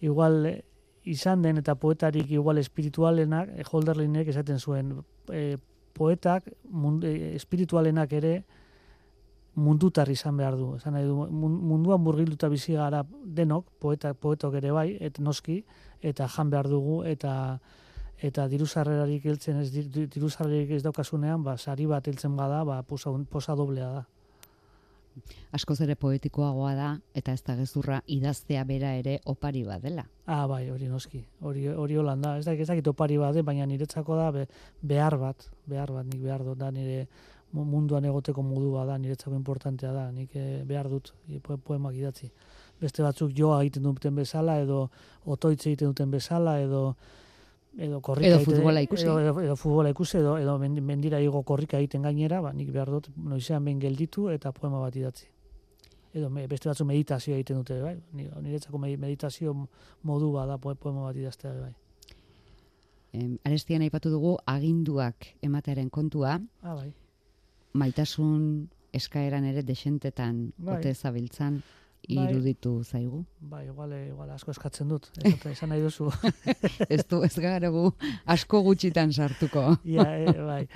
igual 0.00 0.46
eh, 0.46 0.62
izan 1.04 1.42
den 1.42 1.58
eta 1.58 1.74
poetarik 1.74 2.30
igual 2.30 2.58
espiritualenak 2.58 3.48
eh, 3.56 3.64
Holderlinek 3.70 4.28
esaten 4.28 4.58
zuen 4.58 4.96
eh, 5.30 5.56
poetak 5.94 6.50
mund, 6.70 7.04
eh, 7.04 7.34
espiritualenak 7.36 8.12
ere 8.12 8.42
mundutar 9.54 10.08
izan 10.08 10.36
behar 10.40 10.56
du. 10.56 10.76
Esan 10.78 10.94
nahi 10.96 11.04
du, 11.04 11.26
mun- 11.28 11.58
munduan 11.68 12.00
murgilduta 12.00 12.48
bizi 12.48 12.72
gara 12.72 13.02
denok, 13.24 13.66
poeta, 13.78 14.14
poetok 14.14 14.54
ere 14.62 14.70
bai, 14.72 14.96
et 15.00 15.18
noski, 15.20 15.58
eta 16.00 16.28
jan 16.28 16.50
behar 16.50 16.68
dugu, 16.72 17.02
eta 17.04 17.60
eta 18.22 18.44
diru 18.48 18.66
sarrerarik 18.70 19.24
heltzen 19.26 19.56
ez 19.60 19.72
di- 19.74 19.88
di- 19.90 20.06
diru 20.06 20.28
sarrerarik 20.30 20.70
ez 20.70 20.82
daukasunean, 20.84 21.42
ba 21.42 21.56
sari 21.58 21.86
bat 21.90 22.06
heltzen 22.06 22.36
bada, 22.36 22.62
ba 22.64 22.82
posa, 22.82 23.10
posa 23.28 23.54
doblea 23.58 23.88
da. 23.90 24.06
Askoz 25.52 25.80
ere 25.84 25.94
poetikoagoa 25.94 26.74
da, 26.74 26.88
eta 27.14 27.32
ez 27.32 27.42
da 27.42 27.56
gezurra 27.56 28.00
idaztea 28.06 28.64
bera 28.64 28.94
ere 28.98 29.18
opari 29.26 29.64
badela. 29.64 30.04
Ah, 30.26 30.46
bai, 30.46 30.68
hori 30.70 30.86
noski. 30.88 31.24
Hori 31.40 31.66
hori 31.68 31.96
holan 31.96 32.20
da. 32.22 32.36
Ez 32.38 32.44
da 32.46 32.52
ez 32.54 32.68
dakit 32.68 32.86
opari 32.88 33.18
bade, 33.18 33.42
baina 33.42 33.66
niretzako 33.66 34.16
da 34.16 34.30
be- 34.32 34.46
behar 34.82 35.16
bat, 35.18 35.48
behar 35.66 35.92
bat 35.92 36.06
nik 36.06 36.22
behar 36.22 36.44
dut 36.44 36.58
da 36.58 36.70
nire 36.70 37.06
mu- 37.52 37.64
munduan 37.64 38.04
egoteko 38.04 38.42
modua 38.42 38.84
da, 38.86 38.98
niretzako 38.98 39.34
importantea 39.36 39.92
da. 39.92 40.10
Nik 40.10 40.30
eh, 40.36 40.62
behar 40.64 40.88
dut 40.88 41.12
eh, 41.28 41.38
po- 41.42 41.56
poemak 41.58 41.94
idatzi. 41.94 42.30
Beste 42.80 43.02
batzuk 43.02 43.30
joa 43.36 43.60
egiten 43.62 43.82
duten 43.82 44.14
bezala 44.14 44.56
edo 44.60 44.88
otoitze 45.26 45.68
egiten 45.70 45.88
duten 45.92 46.10
bezala 46.10 46.56
edo 46.60 46.96
edo 47.78 48.00
korrika 48.00 48.28
Edo 48.28 48.40
futbola 48.44 48.80
ikusi. 48.82 49.04
edo, 49.04 49.18
edo, 49.20 49.40
edo 49.40 49.56
futbola 49.56 49.90
ikusi 49.90 50.18
edo 50.18 50.36
edo 50.38 50.58
men- 50.58 50.82
mendira 50.84 51.20
igo 51.20 51.42
korrika 51.42 51.78
egiten 51.78 52.02
gainera, 52.02 52.40
ba 52.40 52.52
nik 52.52 52.70
behar 52.72 52.90
dut 52.90 53.08
noizean 53.16 53.64
behin 53.64 53.78
gelditu 53.80 54.28
eta 54.30 54.52
poema 54.52 54.78
bat 54.80 54.96
idatzi. 54.96 55.26
Edo 56.14 56.28
me, 56.30 56.46
beste 56.46 56.68
batzu 56.68 56.84
meditazioa 56.84 57.36
egiten 57.36 57.56
dute, 57.56 57.80
bai? 57.80 57.96
Ni- 58.12 58.28
Niretzako 58.42 58.78
me- 58.78 58.96
meditazio 58.96 59.68
modu 60.02 60.32
bada 60.32 60.58
poe- 60.58 60.74
poema 60.76 61.02
bat 61.04 61.16
idaztea 61.16 61.52
bai. 61.60 61.72
Em, 63.14 63.38
arestian 63.44 63.82
aipatu 63.82 64.10
dugu 64.10 64.36
aginduak 64.46 65.26
ematearen 65.42 65.88
kontua, 65.90 66.40
Ah, 66.62 66.74
bai. 66.74 66.92
maitasun 67.74 68.68
eskaeran 68.92 69.44
ere 69.44 69.62
desentetan 69.62 70.52
Bai. 70.58 70.76
ote 70.78 70.94
zabiltzan 70.94 71.62
Bai. 72.08 72.30
iruditu 72.30 72.82
zaigu. 72.82 73.24
Bai, 73.38 73.66
igual, 73.66 73.92
eh, 73.92 74.08
igual 74.08 74.30
asko 74.30 74.50
eskatzen 74.50 74.88
dut. 74.88 75.06
Esan, 75.22 75.52
esan 75.52 75.68
nahi 75.70 75.82
duzu. 75.82 76.10
ez 76.88 77.04
du 77.06 77.22
ez 77.22 77.34
gara 77.38 77.70
gu 77.70 77.92
asko 78.26 78.62
gutxitan 78.62 79.12
sartuko. 79.12 79.76
Ia, 79.84 80.06
e, 80.18 80.32
bai. 80.42 80.66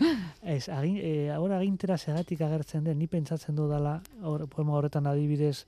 Ez, 0.42 0.68
agin, 0.68 1.00
e, 1.02 1.30
ahora 1.34 1.58
agintera 1.58 1.98
segatik 1.98 2.40
agertzen 2.46 2.84
den, 2.84 2.98
ni 2.98 3.08
pentsatzen 3.10 3.56
du 3.56 3.66
dala, 3.68 4.00
hor, 4.22 4.46
poema 4.48 4.78
horretan 4.78 5.06
adibidez, 5.10 5.66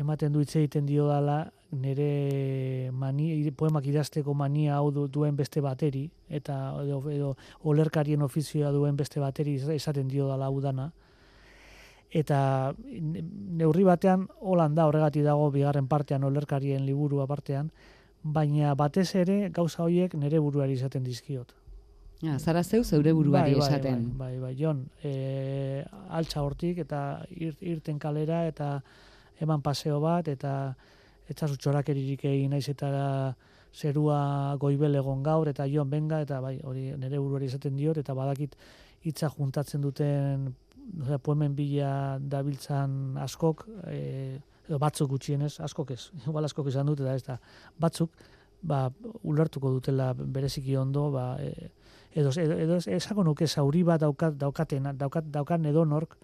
ematen 0.00 0.32
du 0.32 0.40
hitz 0.40 0.56
egiten 0.56 0.86
dio 0.88 1.06
dala, 1.08 1.44
nire 1.76 2.90
mani, 2.92 3.50
poemak 3.52 3.86
idazteko 3.90 4.34
mania 4.34 4.76
hau 4.78 4.90
du, 4.94 5.08
duen 5.12 5.36
beste 5.36 5.60
bateri, 5.60 6.06
eta 6.28 6.56
edo, 6.82 7.02
edo 7.10 7.34
olerkarien 7.68 8.22
ofizioa 8.22 8.72
duen 8.72 8.96
beste 8.96 9.20
bateri 9.20 9.58
esaten 9.76 10.08
dio 10.08 10.28
dala 10.28 10.48
hau 10.48 10.60
dana. 10.60 10.92
Eta 12.16 12.38
ne- 12.80 13.22
neurri 13.60 13.84
batean 13.84 14.26
holan 14.40 14.74
da 14.74 14.86
horregatik 14.88 15.24
dago 15.26 15.50
bigarren 15.52 15.88
partean 15.90 16.24
olerkarien 16.24 16.86
liburua 16.86 17.26
partean, 17.28 17.70
baina 18.22 18.74
batez 18.74 19.10
ere 19.14 19.50
gauza 19.50 19.82
horiek 19.84 20.14
nire 20.14 20.40
buruari 20.40 20.78
izaten 20.78 21.04
dizkiot. 21.04 21.52
Ja, 22.24 22.38
zara 22.38 22.62
zeu 22.64 22.82
zeure 22.84 23.12
buruari 23.12 23.52
bai, 23.52 23.60
bai, 23.60 23.68
esaten. 23.68 24.06
Bai, 24.16 24.30
bai, 24.38 24.40
bai, 24.40 24.54
Jon, 24.56 24.86
e, 25.04 25.84
altza 26.08 26.42
hortik 26.42 26.78
eta 26.86 27.00
ir, 27.30 27.52
irten 27.60 27.98
kalera 28.00 28.46
eta 28.48 28.80
eman 29.44 29.60
paseo 29.60 30.00
bat 30.00 30.28
eta 30.32 30.74
etzazu 31.28 31.58
txorakeririk 31.60 32.24
egin 32.24 32.54
naiz 32.56 32.68
eta 32.72 32.88
zerua 33.76 34.56
goibel 34.60 34.96
egon 34.96 35.22
gaur 35.22 35.50
eta 35.52 35.66
Jon 35.68 35.90
benga 35.90 36.22
eta 36.24 36.40
bai, 36.40 36.56
hori 36.64 36.94
nire 36.96 37.20
buruari 37.20 37.50
esaten 37.52 37.76
diot 37.76 38.00
eta 38.00 38.14
badakit 38.16 38.56
hitza 39.04 39.28
juntatzen 39.28 39.84
duten 39.84 40.54
osea, 41.02 41.18
poemen 41.18 41.54
bila 41.56 42.18
dabiltzan 42.20 43.16
askok, 43.22 43.66
e, 43.90 44.38
edo 44.66 44.78
batzuk 44.82 45.10
gutxienez, 45.10 45.58
askok 45.60 45.92
ez, 45.96 46.00
igual 46.26 46.44
askok 46.48 46.72
izan 46.72 46.86
dut, 46.86 47.00
eta 47.04 47.14
ez 47.14 47.24
da, 47.26 47.38
batzuk, 47.78 48.12
ba, 48.62 48.86
ulertuko 49.22 49.70
dutela 49.70 50.12
bereziki 50.16 50.76
ondo, 50.76 51.10
ba, 51.14 51.28
e, 51.40 51.70
edo, 52.16 52.32
edo, 52.40 52.58
edo 52.64 52.80
esako 52.96 53.24
nuke 53.24 53.46
zauri 53.46 53.82
bat 53.84 54.00
daukat, 54.00 54.38
daukaten, 54.40 54.90
daukat, 54.96 55.30
daukan 55.32 55.66
edonork, 55.72 56.16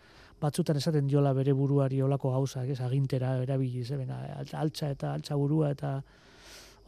batzutan 0.42 0.78
esaten 0.80 1.06
diola 1.06 1.32
bere 1.36 1.54
buruari 1.54 2.00
olako 2.02 2.32
gauzak, 2.34 2.70
ez 2.74 2.80
agintera 2.82 3.36
erabiliz, 3.42 3.90
eh, 3.90 3.98
bena, 4.00 4.18
altza 4.58 4.90
eta 4.90 5.12
altza 5.14 5.38
burua 5.38 5.70
eta 5.76 6.00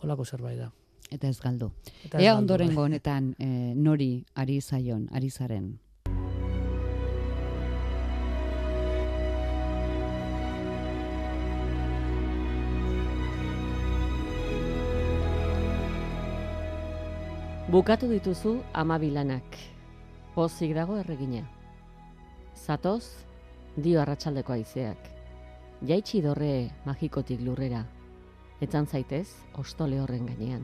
olako 0.02 0.24
zerbait 0.24 0.58
da. 0.58 0.70
Eta 1.12 1.28
ez 1.28 1.38
galdu. 1.38 1.70
Eta 2.02 2.18
ez 2.18 2.24
Ea 2.24 2.32
galdu, 2.32 2.42
ondorengo 2.42 2.80
bai. 2.80 2.88
honetan 2.88 3.34
eh, 3.38 3.72
nori 3.76 4.24
ari 4.34 4.60
zaion, 4.60 5.08
ari 5.12 5.30
zaren. 5.30 5.78
Bukatu 17.74 18.06
dituzu 18.06 18.60
amabilanak. 18.70 19.56
Pozik 20.30 20.76
dago 20.76 20.94
erregina. 20.94 21.40
Zatoz, 22.54 23.02
dio 23.74 23.98
arratsaldeko 23.98 24.54
haizeak. 24.54 25.08
Jaitsi 25.82 26.20
dorre 26.22 26.68
magikotik 26.84 27.42
lurrera. 27.42 27.80
Etzan 28.62 28.86
zaitez, 28.86 29.26
ostole 29.58 29.98
horren 29.98 30.22
gainean. 30.28 30.62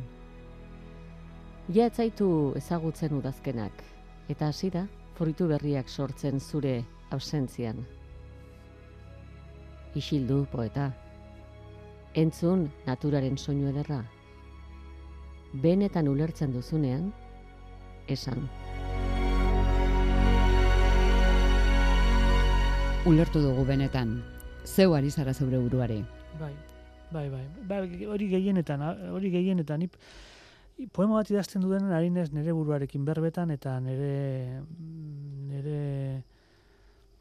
Ja 1.75 1.89
ez 1.91 1.97
zaitu 1.97 2.31
ezagutzen 2.63 3.19
udazkenak, 3.19 3.83
eta 4.29 4.53
hasi 4.55 4.71
da 4.71 4.85
foritu 5.19 5.51
berriak 5.51 5.91
sortzen 5.91 6.39
zure 6.39 6.77
ausentzian. 7.11 7.83
Isildu, 9.99 10.45
poeta. 10.55 10.93
Entzun 12.15 12.69
naturaren 12.87 13.35
soinu 13.37 13.75
ederra. 13.75 14.05
Benetan 15.53 16.07
ulertzen 16.07 16.53
duzunean, 16.55 17.09
esan. 18.07 18.45
Ulertu 23.11 23.43
dugu 23.43 23.65
benetan. 23.67 24.21
Zeu 24.65 24.95
ari 24.95 25.11
zara 25.11 25.35
zeure 25.35 25.59
buruari. 25.59 26.05
Bai, 26.39 26.53
bai, 27.11 27.29
bai. 27.31 27.43
bai 27.67 27.81
hori 28.07 28.29
gehienetan, 28.31 28.87
hori 29.11 29.31
gehienetan. 29.35 29.83
Ip, 29.83 29.99
poema 30.95 31.19
bat 31.19 31.35
idazten 31.35 31.67
duden 31.67 31.91
ari 31.91 32.15
nez 32.15 32.31
nire 32.31 32.55
buruarekin 32.55 33.05
berbetan 33.05 33.51
eta 33.51 33.81
nire 33.81 34.63
nire 35.51 36.23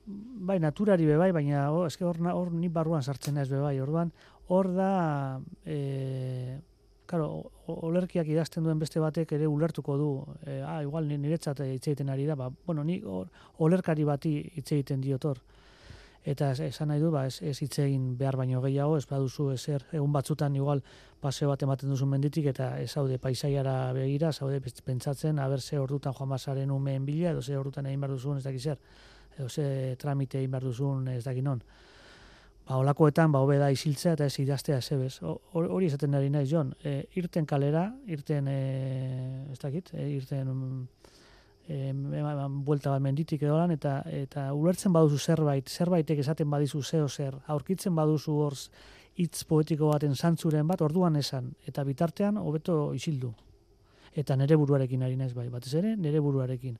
bai 0.05 0.59
naturari 0.59 1.05
be 1.05 1.17
bai, 1.17 1.31
baina 1.31 1.71
oh, 1.71 1.87
eske 1.87 2.05
hor 2.05 2.21
hor 2.29 2.51
ni 2.53 2.69
barruan 2.69 3.01
sartzen 3.01 3.33
naiz 3.33 3.49
be 3.49 3.57
bai. 3.57 3.79
Orduan 3.81 4.13
hor 4.47 4.69
da 4.77 4.91
eh 5.65 6.59
Claro, 7.09 7.49
o- 7.65 7.79
olerkiak 7.87 8.27
idazten 8.29 8.61
duen 8.63 8.77
beste 8.77 8.99
batek 9.01 9.31
ere 9.33 9.47
ulertuko 9.49 9.95
du. 9.97 10.09
E, 10.45 10.59
ah, 10.61 10.83
igual 10.85 11.07
ni- 11.09 11.17
niretzat 11.17 11.63
hitz 11.65 11.87
egiten 11.89 12.09
ari 12.13 12.27
da, 12.29 12.35
ba, 12.37 12.51
bueno, 12.67 12.83
ni 12.83 12.99
hor, 13.01 13.31
olerkari 13.57 14.03
bati 14.05 14.33
hitz 14.55 14.71
egiten 14.75 15.01
diotor. 15.01 15.39
Eta 16.23 16.51
es- 16.51 16.59
esan 16.59 16.89
nahi 16.91 16.99
du, 17.01 17.09
ba, 17.09 17.25
ez, 17.25 17.39
hitz 17.41 17.79
egin 17.79 18.11
behar 18.19 18.35
baino 18.37 18.61
gehiago, 18.61 18.97
ez 18.97 19.07
baduzu 19.09 19.49
ezer, 19.55 19.87
egun 19.91 20.11
batzutan 20.13 20.55
igual 20.55 20.83
paseo 21.19 21.49
bat 21.49 21.63
ematen 21.65 21.89
duzu 21.89 22.05
menditik 22.05 22.45
eta 22.45 22.79
ez 22.79 22.91
zaude 22.91 23.17
paisaiara 23.17 23.91
begira, 23.93 24.31
zaude 24.31 24.61
pentsatzen, 24.61 25.39
aber 25.39 25.61
ze 25.61 25.79
ordutan 25.79 26.13
joan 26.13 26.29
basaren 26.29 26.69
umeen 26.71 27.05
bila, 27.05 27.31
edo 27.31 27.41
ze 27.41 27.57
ordutan 27.57 27.85
egin 27.87 28.01
behar 28.01 28.11
duzun 28.11 28.37
ez 28.37 28.43
dakiz 28.43 28.61
zer, 28.63 28.77
edo 29.37 29.49
ze 29.49 29.95
tramite 29.97 30.37
egin 30.37 30.51
behar 30.51 30.63
duzun 30.63 31.07
ez 31.07 31.23
dakin 31.23 31.43
non. 31.43 31.63
Ba, 32.69 32.77
olakoetan, 32.77 33.32
ba, 33.34 33.39
hobe 33.41 33.55
da 33.58 33.71
isiltzea 33.73 34.12
eta 34.13 34.27
ez 34.29 34.36
idaztea 34.43 34.77
zebez. 34.79 35.15
Hori 35.58 35.88
esaten 35.88 36.13
ari 36.13 36.27
naiz, 36.29 36.51
Jon. 36.51 36.75
E, 36.86 36.99
irten 37.17 37.47
kalera, 37.49 37.88
irten, 38.05 38.45
e, 38.45 38.58
ez 39.49 39.58
dakit, 39.58 39.88
e, 39.95 40.03
irten 40.13 40.51
e, 41.65 41.79
buelta 42.67 42.91
bat 42.93 43.01
menditik 43.01 43.41
edo 43.41 43.55
lan, 43.58 43.71
eta, 43.73 43.95
eta 44.13 44.43
ulertzen 44.53 44.93
baduzu 44.93 45.17
zerbait, 45.17 45.65
zerbaitek 45.65 46.21
esaten 46.21 46.49
badizu 46.51 46.84
zeo 46.84 47.08
zer, 47.10 47.39
aurkitzen 47.47 47.95
baduzu 47.97 48.36
hor 48.43 48.58
hitz 49.17 49.41
poetiko 49.49 49.89
baten 49.89 50.13
zantzuren 50.13 50.69
bat, 50.69 50.84
orduan 50.86 51.17
esan, 51.17 51.47
eta 51.65 51.84
bitartean 51.88 52.38
hobeto 52.38 52.91
isildu. 52.93 53.32
Eta 54.13 54.38
nere 54.38 54.60
buruarekin 54.62 55.08
ari 55.08 55.17
naiz 55.17 55.32
bai, 55.34 55.47
batez 55.49 55.73
ere, 55.82 55.95
nere 55.97 56.21
buruarekin. 56.21 56.77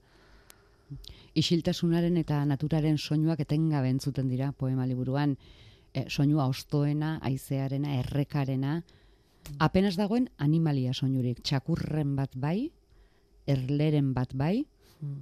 Isiltasunaren 1.42 2.22
eta 2.22 2.44
naturaren 2.46 3.02
soinuak 3.02 3.42
etengabe 3.42 3.90
entzuten 3.90 4.30
dira 4.30 4.52
poema 4.54 4.86
liburuan. 4.86 5.36
E, 5.94 6.06
soinua 6.10 6.46
ostoena, 6.48 7.18
haizearena, 7.26 7.96
errekarena, 8.04 8.84
apenas 9.58 9.96
dagoen 9.98 10.30
animalia 10.38 10.94
soinurik. 10.94 11.42
Txakurren 11.42 12.16
bat 12.18 12.36
bai, 12.36 12.72
erleren 13.50 14.14
bat 14.14 14.36
bai, 14.38 14.68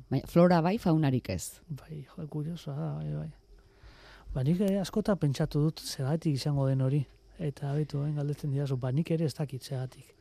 baina 0.09 0.27
flora 0.27 0.61
bai, 0.61 0.77
faunarik 0.81 1.29
ez. 1.29 1.59
Bai, 1.69 2.03
jo, 2.03 2.27
kuriosoa 2.27 2.75
da, 2.75 2.89
bai, 2.97 3.13
bai. 3.13 3.29
Ba, 4.33 4.43
nik 4.43 4.61
eh, 4.65 4.75
askota 4.81 5.15
pentsatu 5.15 5.63
dut 5.67 5.81
zergatik 5.81 6.35
izango 6.35 6.67
den 6.67 6.83
hori. 6.83 7.03
Eta 7.39 7.71
betu, 7.77 8.03
eh, 8.03 8.11
galdetzen 8.17 8.51
didazu, 8.51 8.77
ba, 8.81 8.91
nik 8.91 9.11
ere 9.15 9.25
ez 9.25 9.35
dakit 9.37 9.63
zergatik. 9.63 10.13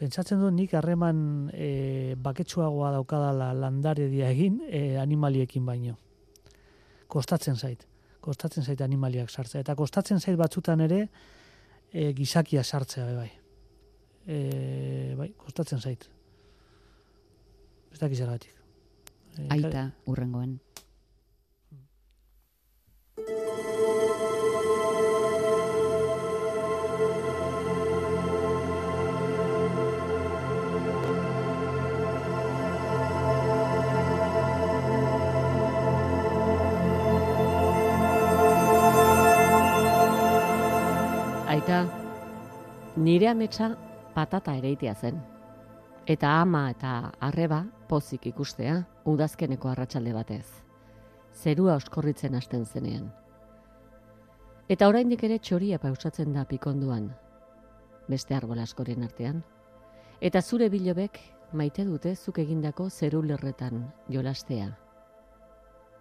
Pentsatzen 0.00 0.40
dut 0.40 0.54
nik 0.56 0.72
harreman 0.72 1.50
e, 1.52 2.14
baketsuagoa 2.16 2.94
daukadala 2.94 3.50
landare 3.52 4.06
dia 4.08 4.30
egin 4.32 4.62
e, 4.64 4.96
animaliekin 4.96 5.66
baino. 5.66 5.98
Kostatzen 7.12 7.58
zait. 7.60 7.84
Kostatzen 8.20 8.64
zait 8.64 8.80
animaliak 8.84 9.30
sartzea. 9.30 9.64
Eta 9.64 9.76
kostatzen 9.78 10.20
zait 10.20 10.38
batzutan 10.38 10.80
ere 10.84 11.02
e, 11.92 12.12
gizakia 12.16 12.64
sartzea, 12.64 13.06
be 13.06 13.16
bai. 13.16 13.30
E, 14.26 14.40
bai, 15.18 15.30
kostatzen 15.40 15.80
zait. 15.80 16.08
Ez 17.90 17.98
dakit 17.98 18.18
zergatik. 18.18 18.56
E, 19.38 19.46
Aita 19.56 19.88
urrengoen. 20.10 20.58
Aita, 41.70 41.86
nire 42.96 43.28
ametsa 43.30 43.68
patata 44.14 44.56
ereitea 44.58 44.94
zen. 44.94 45.20
Eta 46.06 46.32
ama 46.40 46.64
eta 46.72 47.12
arreba 47.22 47.60
pozik 47.88 48.26
ikustea 48.26 48.72
udazkeneko 49.06 49.70
arratsalde 49.70 50.10
batez. 50.16 50.48
Zerua 51.30 51.76
oskorritzen 51.78 52.34
hasten 52.34 52.66
zenean. 52.66 53.06
Eta 54.68 54.88
oraindik 54.90 55.22
ere 55.22 55.38
txoria 55.38 55.78
pausatzen 55.78 56.34
da 56.34 56.42
pikonduan, 56.42 57.06
beste 58.08 58.34
arbol 58.34 58.58
askoren 58.58 59.06
artean. 59.06 59.38
Eta 60.20 60.42
zure 60.42 60.72
bilobek 60.74 61.22
maite 61.52 61.86
dute 61.86 62.16
zuk 62.16 62.42
egindako 62.42 62.90
zeru 62.90 63.22
lerretan 63.22 63.86
jolastea. 64.08 64.72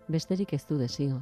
Besterik 0.09 0.53
ez 0.53 0.65
du 0.65 0.81
desio. 0.81 1.21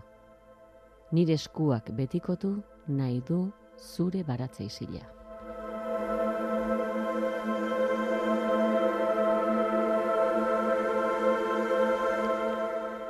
Nire 1.11 1.35
eskuak 1.35 1.91
betikotu 1.91 2.61
nahi 2.87 3.21
du 3.27 3.49
zure 3.79 4.23
baratze 4.23 4.65
isila. 4.65 5.03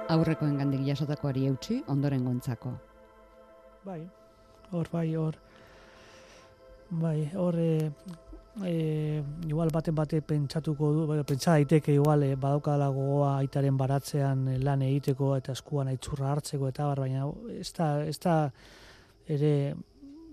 Aurrekoen 0.08 0.56
gandik 0.58 0.86
jasotakoari 0.88 1.46
eutxi, 1.50 1.82
ondoren 1.92 2.24
gontzako. 2.24 2.72
Bai, 3.86 4.00
hor 4.72 4.88
bai, 4.92 5.10
hor, 5.16 5.36
bai, 6.90 7.20
hor, 7.36 7.58
e, 7.60 7.92
e, 8.66 9.24
igual 9.48 9.70
baten 9.74 9.96
bate 9.96 10.22
pentsatuko 10.22 10.92
du, 10.96 11.06
bai, 11.08 11.20
pentsa 11.28 11.58
daiteke 11.58 11.94
igual 11.94 12.24
e, 12.24 12.34
badaukala 12.40 12.88
gogoa 12.96 13.36
aitaren 13.42 13.78
baratzean 13.78 14.48
lan 14.64 14.82
egiteko 14.88 15.36
eta 15.38 15.56
eskuan 15.58 15.92
aitzurra 15.92 16.32
hartzeko 16.32 16.72
eta 16.72 16.88
bar, 16.88 17.04
baina 17.04 17.28
ez 17.60 17.72
da, 17.78 17.92
ez 18.08 18.18
da 18.24 18.38
ere 19.28 19.54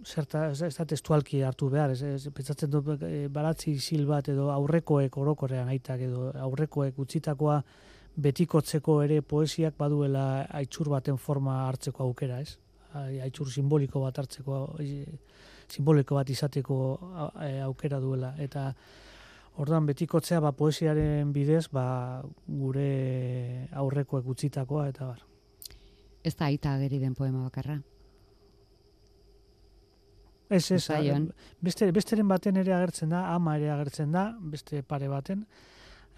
zerta, 0.05 0.51
ez, 0.51 0.75
da- 0.77 0.85
testualki 0.85 1.41
hartu 1.43 1.69
behar, 1.73 1.91
ez, 1.95 2.03
ez, 2.03 2.29
pentsatzen 2.35 2.71
dut 2.71 3.03
e, 3.03 3.29
baratzi 3.29 3.73
isil 3.79 4.07
bat 4.07 4.29
edo 4.29 4.51
aurrekoek 4.55 5.17
orokorrean 5.17 5.69
aitak 5.73 6.01
edo 6.07 6.31
aurrekoek 6.47 6.99
utzitakoa 6.99 7.63
betikotzeko 8.17 9.01
ere 9.03 9.23
poesiak 9.23 9.75
baduela 9.79 10.45
aitzur 10.55 10.89
baten 10.93 11.17
forma 11.19 11.65
hartzeko 11.69 12.05
aukera, 12.05 12.41
ez? 12.41 12.59
Ai- 12.95 13.21
Aitzur 13.27 13.51
simboliko 13.51 14.01
bat 14.05 14.19
hartzeko, 14.23 14.77
e, 14.79 15.05
simboliko 15.69 16.15
bat 16.21 16.31
izateko 16.31 16.77
e, 17.43 17.61
aukera 17.65 17.99
duela. 18.01 18.35
Eta 18.39 18.69
orduan 19.59 19.87
betikotzea 19.87 20.41
ba, 20.41 20.53
poesiaren 20.53 21.33
bidez 21.33 21.67
ba, 21.73 22.23
gure 22.47 23.69
aurrekoek 23.73 24.27
utzitakoa 24.27 24.89
eta 24.93 25.07
bar. 25.11 25.25
Ez 26.25 26.37
da 26.37 26.47
aita 26.47 26.75
ageri 26.75 26.99
den 27.03 27.15
poema 27.15 27.43
bakarra. 27.45 27.81
Ez, 30.49 30.71
ez, 30.71 30.89
beste, 31.65 31.91
besteren 31.93 32.29
baten 32.29 32.57
ere 32.61 32.75
agertzen 32.77 33.15
da, 33.15 33.25
ama 33.35 33.57
ere 33.57 33.71
agertzen 33.73 34.13
da, 34.13 34.27
beste 34.39 34.83
pare 34.83 35.09
baten, 35.09 35.45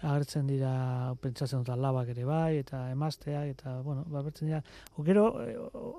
agertzen 0.01 0.49
dira, 0.49 0.71
pentsatzen 1.21 1.63
dut 1.63 1.71
alabak 1.73 2.11
ere 2.13 2.25
bai, 2.27 2.57
eta 2.61 2.89
emaztea, 2.91 3.45
eta, 3.53 3.79
bueno, 3.85 4.03
ba, 4.11 4.19
agertzen 4.21 4.51
dira. 4.51 4.61
O, 4.95 5.05
Gero, 5.07 5.29
eh, 5.45 5.55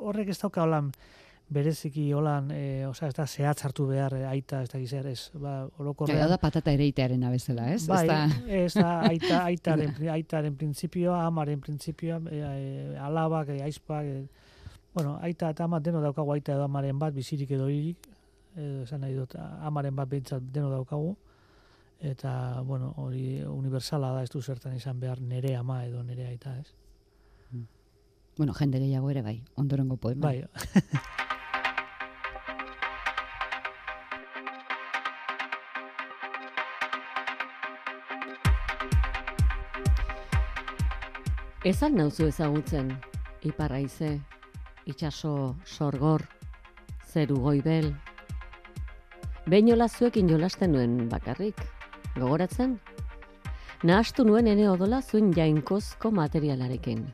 horrek 0.09 0.29
ez 0.35 0.39
dauka 0.43 0.63
holan, 0.67 0.93
bereziki 1.49 2.11
holan, 2.13 2.51
e, 2.53 2.85
osea, 2.87 3.09
ez 3.09 3.17
da 3.17 3.25
zehatz 3.27 3.63
hartu 3.65 3.87
behar 3.89 4.15
e, 4.19 4.25
aita, 4.29 4.61
ez 4.63 4.69
da 4.69 4.81
gizer, 4.83 5.07
ez, 5.09 5.31
ba, 5.41 5.63
orokorrean. 5.81 6.21
Ja, 6.21 6.29
da 6.29 6.37
patata 6.41 6.75
ereitearen 6.77 7.25
abezela, 7.25 7.71
ez? 7.73 7.87
Bai, 7.89 8.03
ez 8.05 8.11
da... 8.11 8.19
ez 8.59 8.73
da 8.77 8.91
aita, 9.09 9.41
aitaren, 9.51 9.95
aitaren 10.13 10.59
printzipioa, 10.61 11.23
amaren 11.25 11.63
printzipioa, 11.65 12.21
e, 12.29 12.43
e, 12.43 12.99
alabak, 13.09 13.55
e, 13.57 13.63
aizpak, 13.65 14.13
e, 14.13 14.53
bueno, 14.93 15.17
aita 15.25 15.49
eta 15.55 15.65
ama 15.65 15.81
deno 15.81 16.05
daukagu 16.05 16.37
aita 16.37 16.53
edo 16.53 16.69
amaren 16.69 17.01
bat, 17.01 17.17
bizirik 17.17 17.57
edo 17.57 17.71
hirik, 17.73 18.08
edo 18.57 18.83
esan 18.83 19.01
nahi 19.01 19.15
dut, 19.15 19.35
amaren 19.39 19.97
bat 19.97 20.09
behintzat 20.09 20.43
deno 20.53 20.71
daukagu, 20.71 21.17
eta, 22.01 22.61
bueno, 22.65 22.93
hori 22.97 23.43
universala 23.45 24.13
da, 24.15 24.23
ez 24.23 24.31
du 24.31 24.43
zertan 24.43 24.77
izan 24.77 25.01
behar 25.01 25.21
nere 25.21 25.57
ama 25.57 25.85
edo 25.85 26.03
nere 26.03 26.27
aita, 26.27 26.59
ez? 26.59 26.75
Bueno, 28.39 28.55
jende 28.55 28.79
gehiago 28.79 29.11
ere 29.11 29.23
bai, 29.23 29.43
ondorengo 29.57 29.97
poema. 29.97 30.29
Bai. 30.29 30.45
Ezan 41.67 41.99
nauzu 41.99 42.29
ezagutzen, 42.31 42.93
iparraize, 43.43 44.13
itxaso 44.87 45.57
sorgor, 45.67 46.23
zeru 47.11 47.43
goibel. 47.43 47.91
Behin 49.49 49.89
zuekin 49.89 50.29
jolasten 50.29 50.73
nuen 50.73 51.09
bakarrik, 51.09 51.57
gogoratzen? 52.19 52.79
Nahastu 53.83 54.25
nuen 54.25 54.47
ene 54.47 54.69
odola 54.69 55.01
zuen 55.01 55.33
jainkozko 55.33 56.11
materialarekin. 56.11 57.07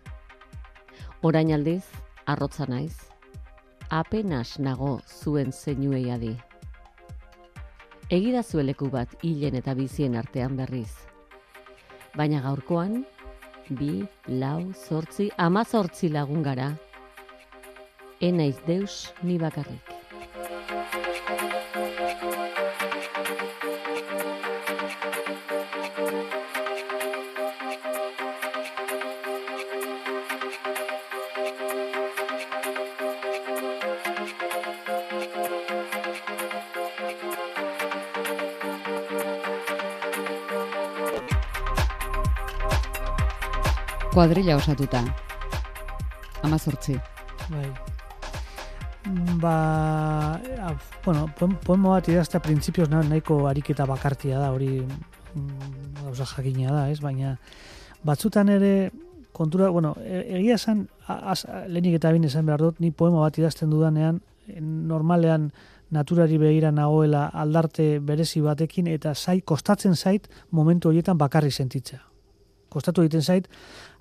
Orain 1.22 1.52
aldiz, 1.54 1.84
arrotza 2.26 2.66
naiz, 2.66 2.96
apenas 3.88 4.58
nago 4.58 4.98
zuen 5.06 5.52
zeinuei 5.52 6.10
adi. 6.10 6.34
Egida 8.10 8.42
zueleku 8.42 8.90
bat 8.90 9.14
hilen 9.22 9.54
eta 9.54 9.74
bizien 9.74 10.16
artean 10.16 10.56
berriz. 10.56 10.90
Baina 12.16 12.42
gaurkoan, 12.42 13.04
bi, 13.70 14.08
lau, 14.26 14.72
zortzi, 14.74 15.30
ama 15.38 15.64
zortzi 15.64 16.08
lagun 16.08 16.42
gara. 16.42 16.72
Enaiz 18.20 18.58
deus 18.66 19.12
ni 19.22 19.38
bakarrik. 19.38 19.93
Kuadrilla 44.24 44.54
osatuta. 44.56 45.02
Ama 46.42 46.56
zortzi. 46.58 46.94
Bai. 47.50 47.66
Ba, 49.36 50.40
bueno, 51.04 51.26
poema 51.66 51.90
bat 51.90 52.08
idaztea 52.08 52.40
printzipioz 52.40 52.86
nahiko 52.88 53.42
ariketa 53.50 53.84
bakartia 53.84 54.38
da, 54.40 54.48
hori 54.54 54.80
mm, 54.80 55.98
gauza 55.98 56.24
jakina 56.30 56.72
da, 56.72 56.86
ez? 56.88 57.02
Baina 57.04 57.34
batzutan 58.02 58.48
ere 58.48 58.72
kontura, 59.36 59.68
bueno, 59.68 59.92
e, 60.00 60.24
egia 60.38 60.56
esan, 60.56 60.86
lehenik 61.68 62.00
eta 62.00 62.16
bine 62.16 62.32
esan 62.32 62.48
behar 62.48 62.64
dut, 62.64 62.80
ni 62.80 62.94
poema 62.96 63.20
bat 63.26 63.36
idazten 63.36 63.68
dudanean, 63.76 64.22
normalean 64.88 65.50
naturari 65.92 66.40
begira 66.40 66.72
nagoela 66.72 67.26
aldarte 67.28 67.98
berezi 68.00 68.40
batekin, 68.40 68.88
eta 68.88 69.12
zai, 69.12 69.42
kostatzen 69.42 70.00
zait 70.00 70.32
momentu 70.50 70.88
horietan 70.88 71.20
bakarri 71.20 71.52
sentitzea. 71.52 72.00
Kostatu 72.72 73.04
egiten 73.04 73.22
zait, 73.22 73.52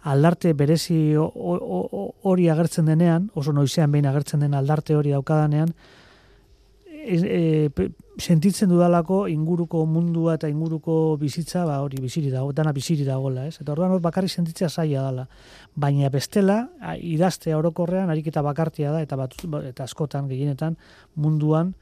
aldarte 0.04 0.54
berezi 0.54 1.16
hori 1.18 2.47
agertzen 2.49 2.89
denean, 2.91 3.30
oso 3.36 3.54
noizean 3.56 3.91
behin 3.91 4.08
agertzen 4.10 4.43
den 4.43 4.54
aldarte 4.54 4.95
hori 4.95 5.14
daukadanean, 5.16 5.72
e, 6.88 7.70
e, 7.78 7.89
sentitzen 8.18 8.70
dudalako 8.70 9.24
inguruko 9.32 9.86
mundua 9.89 10.36
eta 10.38 10.49
inguruko 10.51 11.18
bizitza, 11.22 11.64
ba 11.66 11.80
hori 11.84 12.01
biziri 12.01 12.30
dago, 12.32 12.51
dana 12.54 12.74
biziri 12.76 13.06
dagoela, 13.08 13.47
ez? 13.47 13.58
Eta 13.62 13.74
orduan 13.74 13.95
hor 13.95 14.04
bakarri 14.04 14.30
sentitzea 14.30 14.70
zaila 14.70 15.08
dala. 15.08 15.28
Baina 15.76 16.12
bestela, 16.14 16.60
idaztea 16.99 17.58
orokorrean 17.58 18.12
ariketa 18.14 18.43
bakartia 18.45 18.91
da 18.91 19.01
eta 19.01 19.18
bat, 19.20 19.36
eta 19.64 19.88
askotan 19.88 20.30
gehienetan 20.30 20.78
munduan 21.16 21.74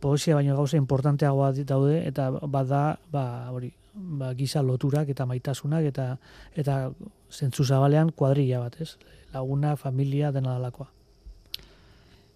poesia 0.00 0.36
baino 0.38 0.56
gauza 0.56 0.76
importanteagoa 0.76 1.52
daude 1.66 2.02
eta 2.06 2.30
bada, 2.30 2.98
ba 3.10 3.50
hori, 3.50 3.72
ba, 3.94 4.32
giza 4.34 4.62
loturak 4.62 5.08
eta 5.08 5.26
maitasunak 5.26 5.84
eta 5.90 6.08
eta 6.56 6.90
zentzu 7.30 7.64
zabalean 7.64 8.12
kuadrilla 8.12 8.60
bat, 8.60 8.80
ez? 8.80 8.96
Laguna, 9.34 9.76
familia, 9.76 10.32
dena 10.32 10.56
dalakoa. 10.56 10.88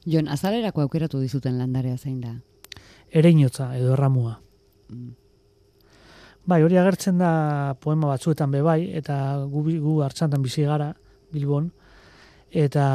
Jon, 0.04 0.28
azalerako 0.28 0.82
aukeratu 0.82 1.20
dizuten 1.22 1.58
landarea 1.58 1.96
zein 1.96 2.20
da? 2.20 2.34
Ereinotza 3.10 3.70
edo 3.76 3.92
erramua. 3.94 4.40
Mm. 4.90 5.12
Bai, 6.44 6.58
hori 6.66 6.76
agertzen 6.76 7.20
da 7.22 7.76
poema 7.80 8.08
batzuetan 8.10 8.50
be 8.50 8.62
bai, 8.66 8.80
eta 8.98 9.16
gu, 9.46 9.62
gu 9.78 10.00
hartzantan 10.02 10.42
bizi 10.42 10.64
gara, 10.66 10.90
Bilbon, 11.32 11.68
eta 12.50 12.86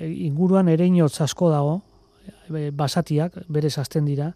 inguruan 0.00 0.70
ereinotz 0.70 1.18
asko 1.20 1.50
dago, 1.50 1.80
basatiak, 2.48 3.40
bere 3.48 3.72
azten 3.76 4.06
dira, 4.06 4.30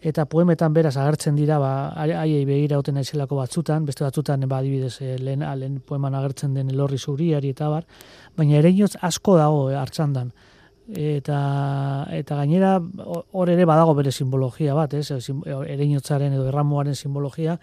eta 0.00 0.26
poemetan 0.26 0.74
beraz 0.74 0.96
agertzen 0.96 1.36
dira 1.36 1.58
ba 1.58 1.92
haiei 1.96 2.44
begira 2.44 2.78
uten 2.78 2.94
naizelako 2.94 3.36
batzutan 3.36 3.86
beste 3.86 4.04
batzutan 4.04 4.48
ba 4.48 4.58
adibidez 4.58 5.00
eh, 5.00 5.16
lehen 5.18 5.40
lehen 5.40 5.80
poeman 5.80 6.14
agertzen 6.14 6.54
den 6.54 6.70
elorri 6.70 6.98
zuriari 6.98 7.50
eta 7.50 7.68
bar 7.68 7.86
baina 8.36 8.58
ereinotz 8.58 8.96
asko 9.00 9.36
dago 9.36 9.70
eh, 9.70 9.76
hartzandan 9.76 10.32
eta 10.86 12.06
eta 12.12 12.36
gainera 12.36 12.78
hor 13.32 13.50
ere 13.50 13.64
badago 13.64 13.94
bere 13.94 14.12
simbologia 14.12 14.74
bat 14.74 14.94
ez? 14.94 15.10
Ereinotzaren 15.10 16.32
edo 16.32 16.46
erramuaren 16.46 16.94
simbologia 16.94 17.58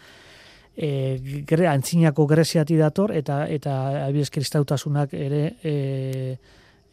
e, 0.76 1.44
gre, 1.48 1.68
antzinako 1.68 2.26
greziati 2.28 2.76
dator 2.78 3.14
eta 3.16 3.46
eta 3.48 3.78
adibidez 4.08 4.30
kristautasunak 4.30 5.14
ere 5.14 5.44
e, 5.64 5.76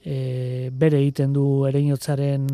e, 0.05 0.70
bere 0.72 1.01
egiten 1.01 1.32
du 1.32 1.64
ereinotzaren 1.66 2.47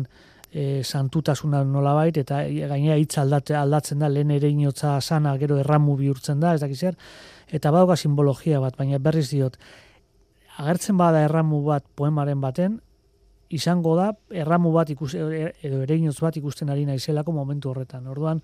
e, 0.57 0.83
santutasuna 0.83 1.61
nolabait 1.63 2.17
eta 2.17 2.41
gainera 2.47 2.97
hitz 2.97 3.17
aldate 3.21 3.55
aldatzen 3.55 4.01
da 4.01 4.09
lehen 4.09 4.31
ere 4.33 4.49
inotza 4.49 4.95
sana 5.01 5.35
gero 5.37 5.59
erramu 5.61 5.97
bihurtzen 5.99 6.39
da 6.41 6.55
ez 6.55 6.61
dakiz 6.61 6.79
zer. 6.79 6.97
Eta 7.47 7.71
badauka 7.71 7.95
simbologia 7.95 8.59
bat 8.63 8.77
baina 8.77 8.97
berriz 8.99 9.29
diot 9.29 9.57
agertzen 10.57 10.97
bada 10.97 11.21
erramu 11.27 11.61
bat 11.65 11.85
poemaren 11.95 12.41
baten 12.41 12.79
izango 13.53 13.93
da 13.95 14.09
erramu 14.33 14.73
bat 14.73 14.89
ikus, 14.89 15.13
edo 15.15 15.83
ere 15.83 15.99
bat 16.21 16.37
ikusten 16.37 16.69
ari 16.69 16.85
naizelako 16.85 17.31
momentu 17.31 17.69
horretan. 17.69 18.07
Orduan 18.07 18.41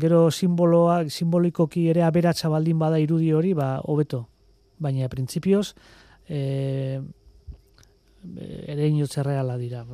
gero 0.00 0.30
simboloa 0.30 1.04
simbolikoki 1.08 1.88
ere 1.90 2.02
aberatsa 2.02 2.48
baldin 2.48 2.78
bada 2.78 2.98
irudi 2.98 3.32
hori 3.32 3.52
ba 3.54 3.80
hobeto. 3.84 4.26
Baina 4.78 5.08
printzipioz 5.08 5.74
eh 6.28 7.00
ere 8.66 8.88
inotze 8.88 9.22
reala 9.22 9.56
dira. 9.60 9.84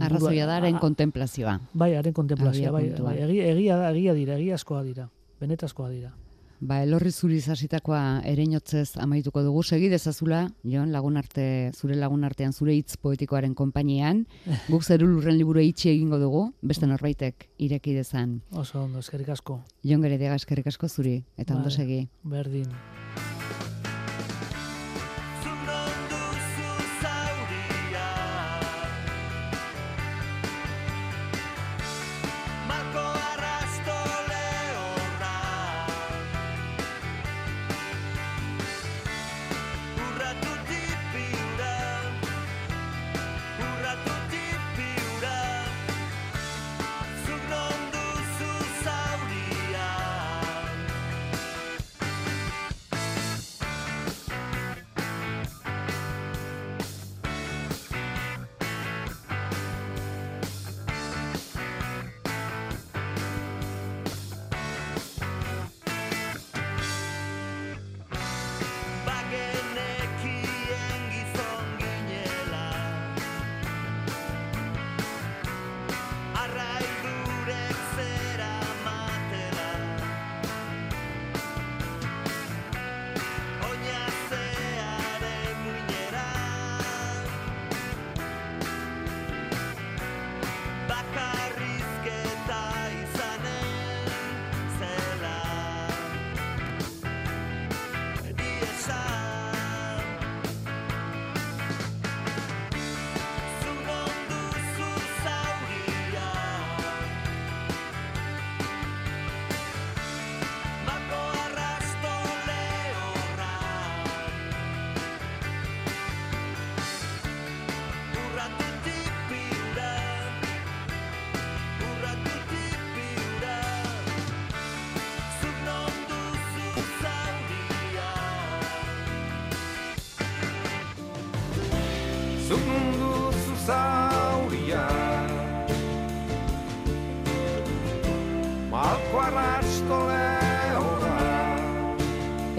Arrazoia 0.00 0.46
da, 0.46 0.56
haren 0.60 0.78
kontemplazioa. 0.78 1.58
Bai, 1.72 1.94
haren 1.96 2.14
kontemplazioa, 2.16 2.72
bai, 2.72 2.88
bai, 3.00 3.18
egia, 3.26 3.50
egia, 3.52 3.82
egia 3.90 4.14
dira, 4.14 4.38
egia 4.38 4.56
askoa 4.60 4.82
dira, 4.86 5.08
benetazkoa 5.40 5.90
dira. 5.90 6.14
Ba, 6.58 6.80
elorri 6.82 7.12
zuri 7.14 7.36
zasitakoa 7.38 8.20
erenotzez 8.26 8.96
amaituko 8.98 9.44
dugu, 9.46 9.62
segi 9.62 9.88
dezazula, 9.92 10.40
Jon, 10.66 10.90
lagun 10.90 11.16
arte, 11.20 11.70
zure 11.76 11.94
lagun 11.94 12.26
artean, 12.26 12.52
zure 12.52 12.74
hitz 12.74 12.96
poetikoaren 12.98 13.54
konpainian, 13.54 14.24
guk 14.72 14.82
zeru 14.82 15.06
lurren 15.06 15.38
liburu 15.38 15.62
itxi 15.62 15.92
egingo 15.94 16.18
dugu, 16.18 16.48
beste 16.62 16.90
norbaitek 16.90 17.46
ireki 17.62 17.94
dezan. 18.00 18.40
Oso 18.50 18.82
ondo, 18.82 18.98
eskerrik 18.98 19.30
asko. 19.36 19.60
Jon 19.86 20.02
gere 20.02 20.18
diaga 20.18 20.40
eskerrik 20.40 20.66
asko 20.74 20.90
zuri, 20.90 21.20
eta 21.38 21.54
ondo 21.54 21.70
segi. 21.70 22.08
Berdin. 22.26 22.66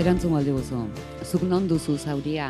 Erantzun 0.10 0.34
aldi 0.34 0.50
guzu. 0.50 0.78
Zuk 1.22 1.44
non 1.46 1.68
duzu 1.70 1.94
zauria? 2.02 2.48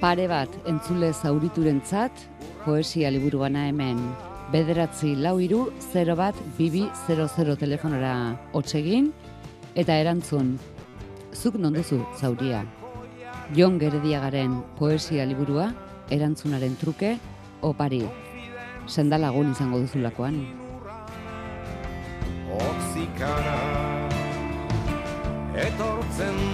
Pare 0.00 0.24
bat 0.26 0.50
entzule 0.66 1.12
zauriturentzat 1.12 2.24
poesia 2.64 3.10
liburu 3.14 3.38
bana 3.38 3.68
hemen. 3.68 4.00
Bederatzi 4.50 5.12
lau 5.14 5.36
iru, 5.38 5.60
0 5.92 6.16
bat, 6.18 6.34
bibi, 6.58 6.82
00 7.06 7.54
telefonora 7.60 8.34
hotxegin, 8.52 9.12
eta 9.76 9.94
erantzun, 9.94 10.58
zuk 11.32 11.54
non 11.54 11.78
duzu 11.78 12.00
zauria? 12.18 12.64
Jon 13.54 13.78
Gerediagaren 13.78 14.58
poesia 14.80 15.22
liburua, 15.24 15.70
erantzunaren 16.10 16.74
truke, 16.82 17.14
opari. 17.62 18.02
Sendalagun 18.88 19.54
izango 19.54 19.78
duzulakoan. 19.86 20.42
Otzikara 22.58 23.60
etortzen 25.54 26.51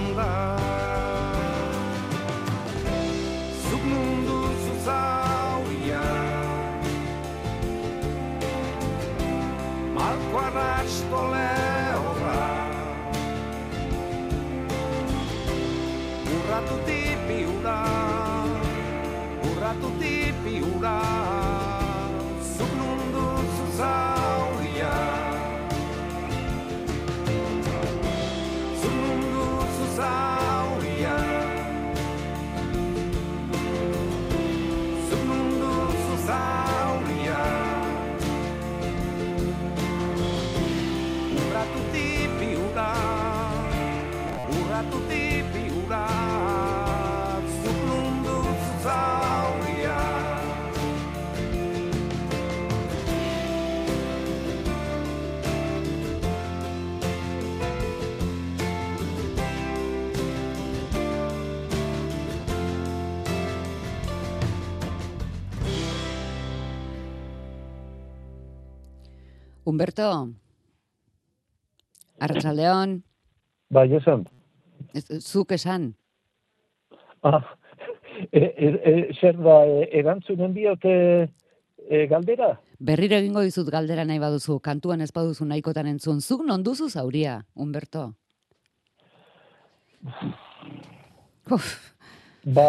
Humberto, 69.68 70.08
Arratsaldeon, 72.24 73.02
Bai, 73.70 73.88
esan. 73.98 74.24
zuk 75.20 75.52
esan. 75.52 75.90
Ah, 77.22 77.42
e, 78.32 78.40
e, 78.40 78.68
e, 78.90 78.94
zer 79.20 79.36
da, 79.36 79.58
e, 79.66 79.82
erantzunen 80.00 80.54
diote 80.56 80.94
e, 81.84 82.06
galdera? 82.08 82.54
Berriro 82.80 83.18
egingo 83.20 83.42
dizut 83.44 83.68
galdera 83.74 84.06
nahi 84.08 84.18
baduzu, 84.22 84.56
kantuan 84.64 85.02
ez 85.04 85.10
baduzu 85.12 85.44
nahikotan 85.44 85.86
entzun. 85.92 86.20
Zuk 86.22 86.46
non 86.46 86.62
duzu 86.64 86.88
zauria, 86.88 87.42
Humberto? 87.54 88.14
Uf, 91.50 91.68
Ba, 92.44 92.68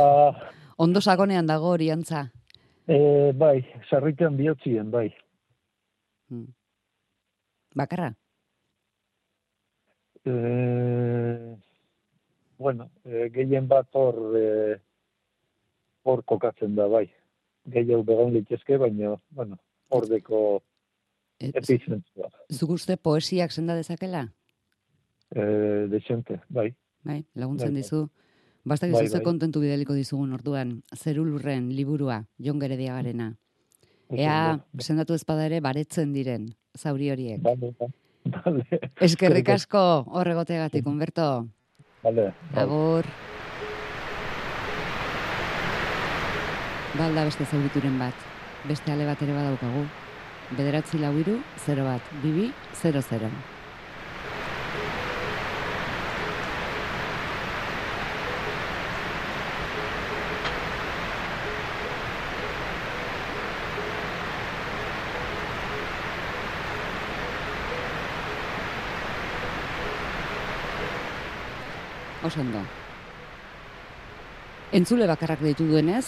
ondo 0.78 1.00
sakonean 1.00 1.48
dago 1.48 1.70
hori 1.78 1.90
antza. 1.94 2.28
e, 2.90 3.32
bai, 3.38 3.64
sarritean 3.90 4.36
bihotzien, 4.36 4.90
bai. 4.92 5.14
Hmm. 6.30 6.48
Bakarra? 7.76 8.16
E, 10.26 11.58
bueno, 12.58 12.90
e, 13.06 13.30
gehien 13.34 13.68
bat 13.68 13.88
hor, 13.94 14.18
e, 14.38 14.80
hor 16.04 16.24
kokatzen 16.26 16.76
da, 16.76 16.88
bai. 16.92 17.06
Gehiago 17.70 18.04
begon 18.04 18.34
litezke, 18.34 18.78
baina, 18.82 19.16
bueno, 19.36 19.58
hor 19.90 20.08
deko 20.10 20.42
epizentzua. 21.40 22.30
zuk 22.52 22.76
uste 22.76 22.98
poesiak 22.98 23.52
senda 23.52 23.76
dezakela? 23.76 24.26
E, 25.32 25.42
desente, 25.92 26.42
bai. 26.50 26.74
Bai, 27.04 27.24
laguntzen 27.36 27.70
Bai, 27.70 27.76
bai. 27.76 27.84
dizu. 27.84 28.10
Bastak 28.66 28.92
Bai, 28.92 29.08
bai. 29.08 29.22
kontentu 29.24 29.62
bidaliko 29.64 29.94
dizugun 29.96 30.34
orduan, 30.34 30.82
zerulurren 30.96 31.70
liburua, 31.74 32.26
Jon 32.38 32.60
Gerediagarena. 32.60 33.38
Ea, 34.10 34.58
sendatu 34.82 35.14
ezpada 35.14 35.46
ere, 35.46 35.60
baretzen 35.62 36.14
diren, 36.14 36.48
zauri 36.78 37.12
horiek. 37.14 37.42
Vale. 37.46 37.74
Vale, 38.30 38.80
Eskerrik 39.06 39.50
asko 39.54 39.82
horregoteagatik, 40.08 40.86
Humberto. 40.86 41.48
bai. 42.04 42.32
Agur. 42.56 43.06
Balda 46.98 47.24
beste 47.26 47.46
zaurituren 47.46 48.00
bat. 48.00 48.16
Beste 48.68 48.92
ale 48.92 49.06
bat 49.06 49.22
ere 49.22 49.34
badaukagu. 49.34 49.86
Bederatzi 50.58 50.98
lau 50.98 51.14
iru, 51.18 51.38
0 51.66 51.86
bat, 51.86 52.02
bibi, 52.24 52.52
00. 52.74 52.90
Oso 53.00 53.59
ondo. 72.38 72.62
Entzule 74.72 75.08
bakarrak 75.08 75.42
deitu 75.42 75.66
duenez, 75.66 76.06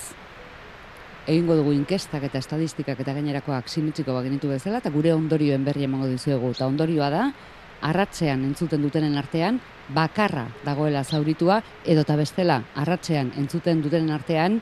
egingo 1.28 1.56
dugu 1.58 1.74
inkestak 1.74 2.24
eta 2.28 2.40
estadistikak 2.42 3.00
eta 3.02 3.14
gainerakoak 3.14 3.70
simitziko 3.70 4.14
bagenitu 4.14 4.50
bezala, 4.50 4.82
eta 4.82 4.92
gure 4.94 5.14
ondorioen 5.14 5.66
berri 5.66 5.86
emango 5.86 6.10
dizuegu. 6.10 6.52
Eta 6.54 6.68
ondorioa 6.68 7.10
da, 7.14 7.24
arratzean 7.82 8.46
entzuten 8.46 8.82
dutenen 8.82 9.18
artean, 9.18 9.60
bakarra 9.90 10.48
dagoela 10.66 11.04
zauritua, 11.04 11.62
edota 11.86 12.16
bestela, 12.16 12.62
arratzean 12.76 13.34
entzuten 13.38 13.82
dutenen 13.82 14.14
artean, 14.14 14.62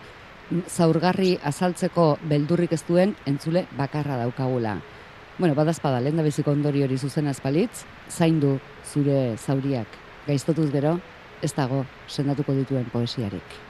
zaurgarri 0.68 1.38
azaltzeko 1.46 2.18
beldurrik 2.30 2.74
ez 2.74 2.84
duen 2.88 3.14
entzule 3.30 3.68
bakarra 3.78 4.18
daukagula. 4.24 4.80
Bueno, 5.38 5.56
badazpada, 5.56 6.02
lehen 6.02 6.18
da 6.18 6.24
biziko 6.26 6.52
ondori 6.52 6.84
hori 6.84 6.98
zuzena 6.98 7.32
espalitz, 7.32 7.86
zaindu 8.10 8.58
zure 8.84 9.38
zauriak. 9.38 9.88
Gaiztotuz 10.28 10.68
gero, 10.74 10.98
ez 11.42 11.54
dago 11.56 11.86
sendatuko 12.08 12.54
dituen 12.58 12.88
poesiarik. 12.94 13.69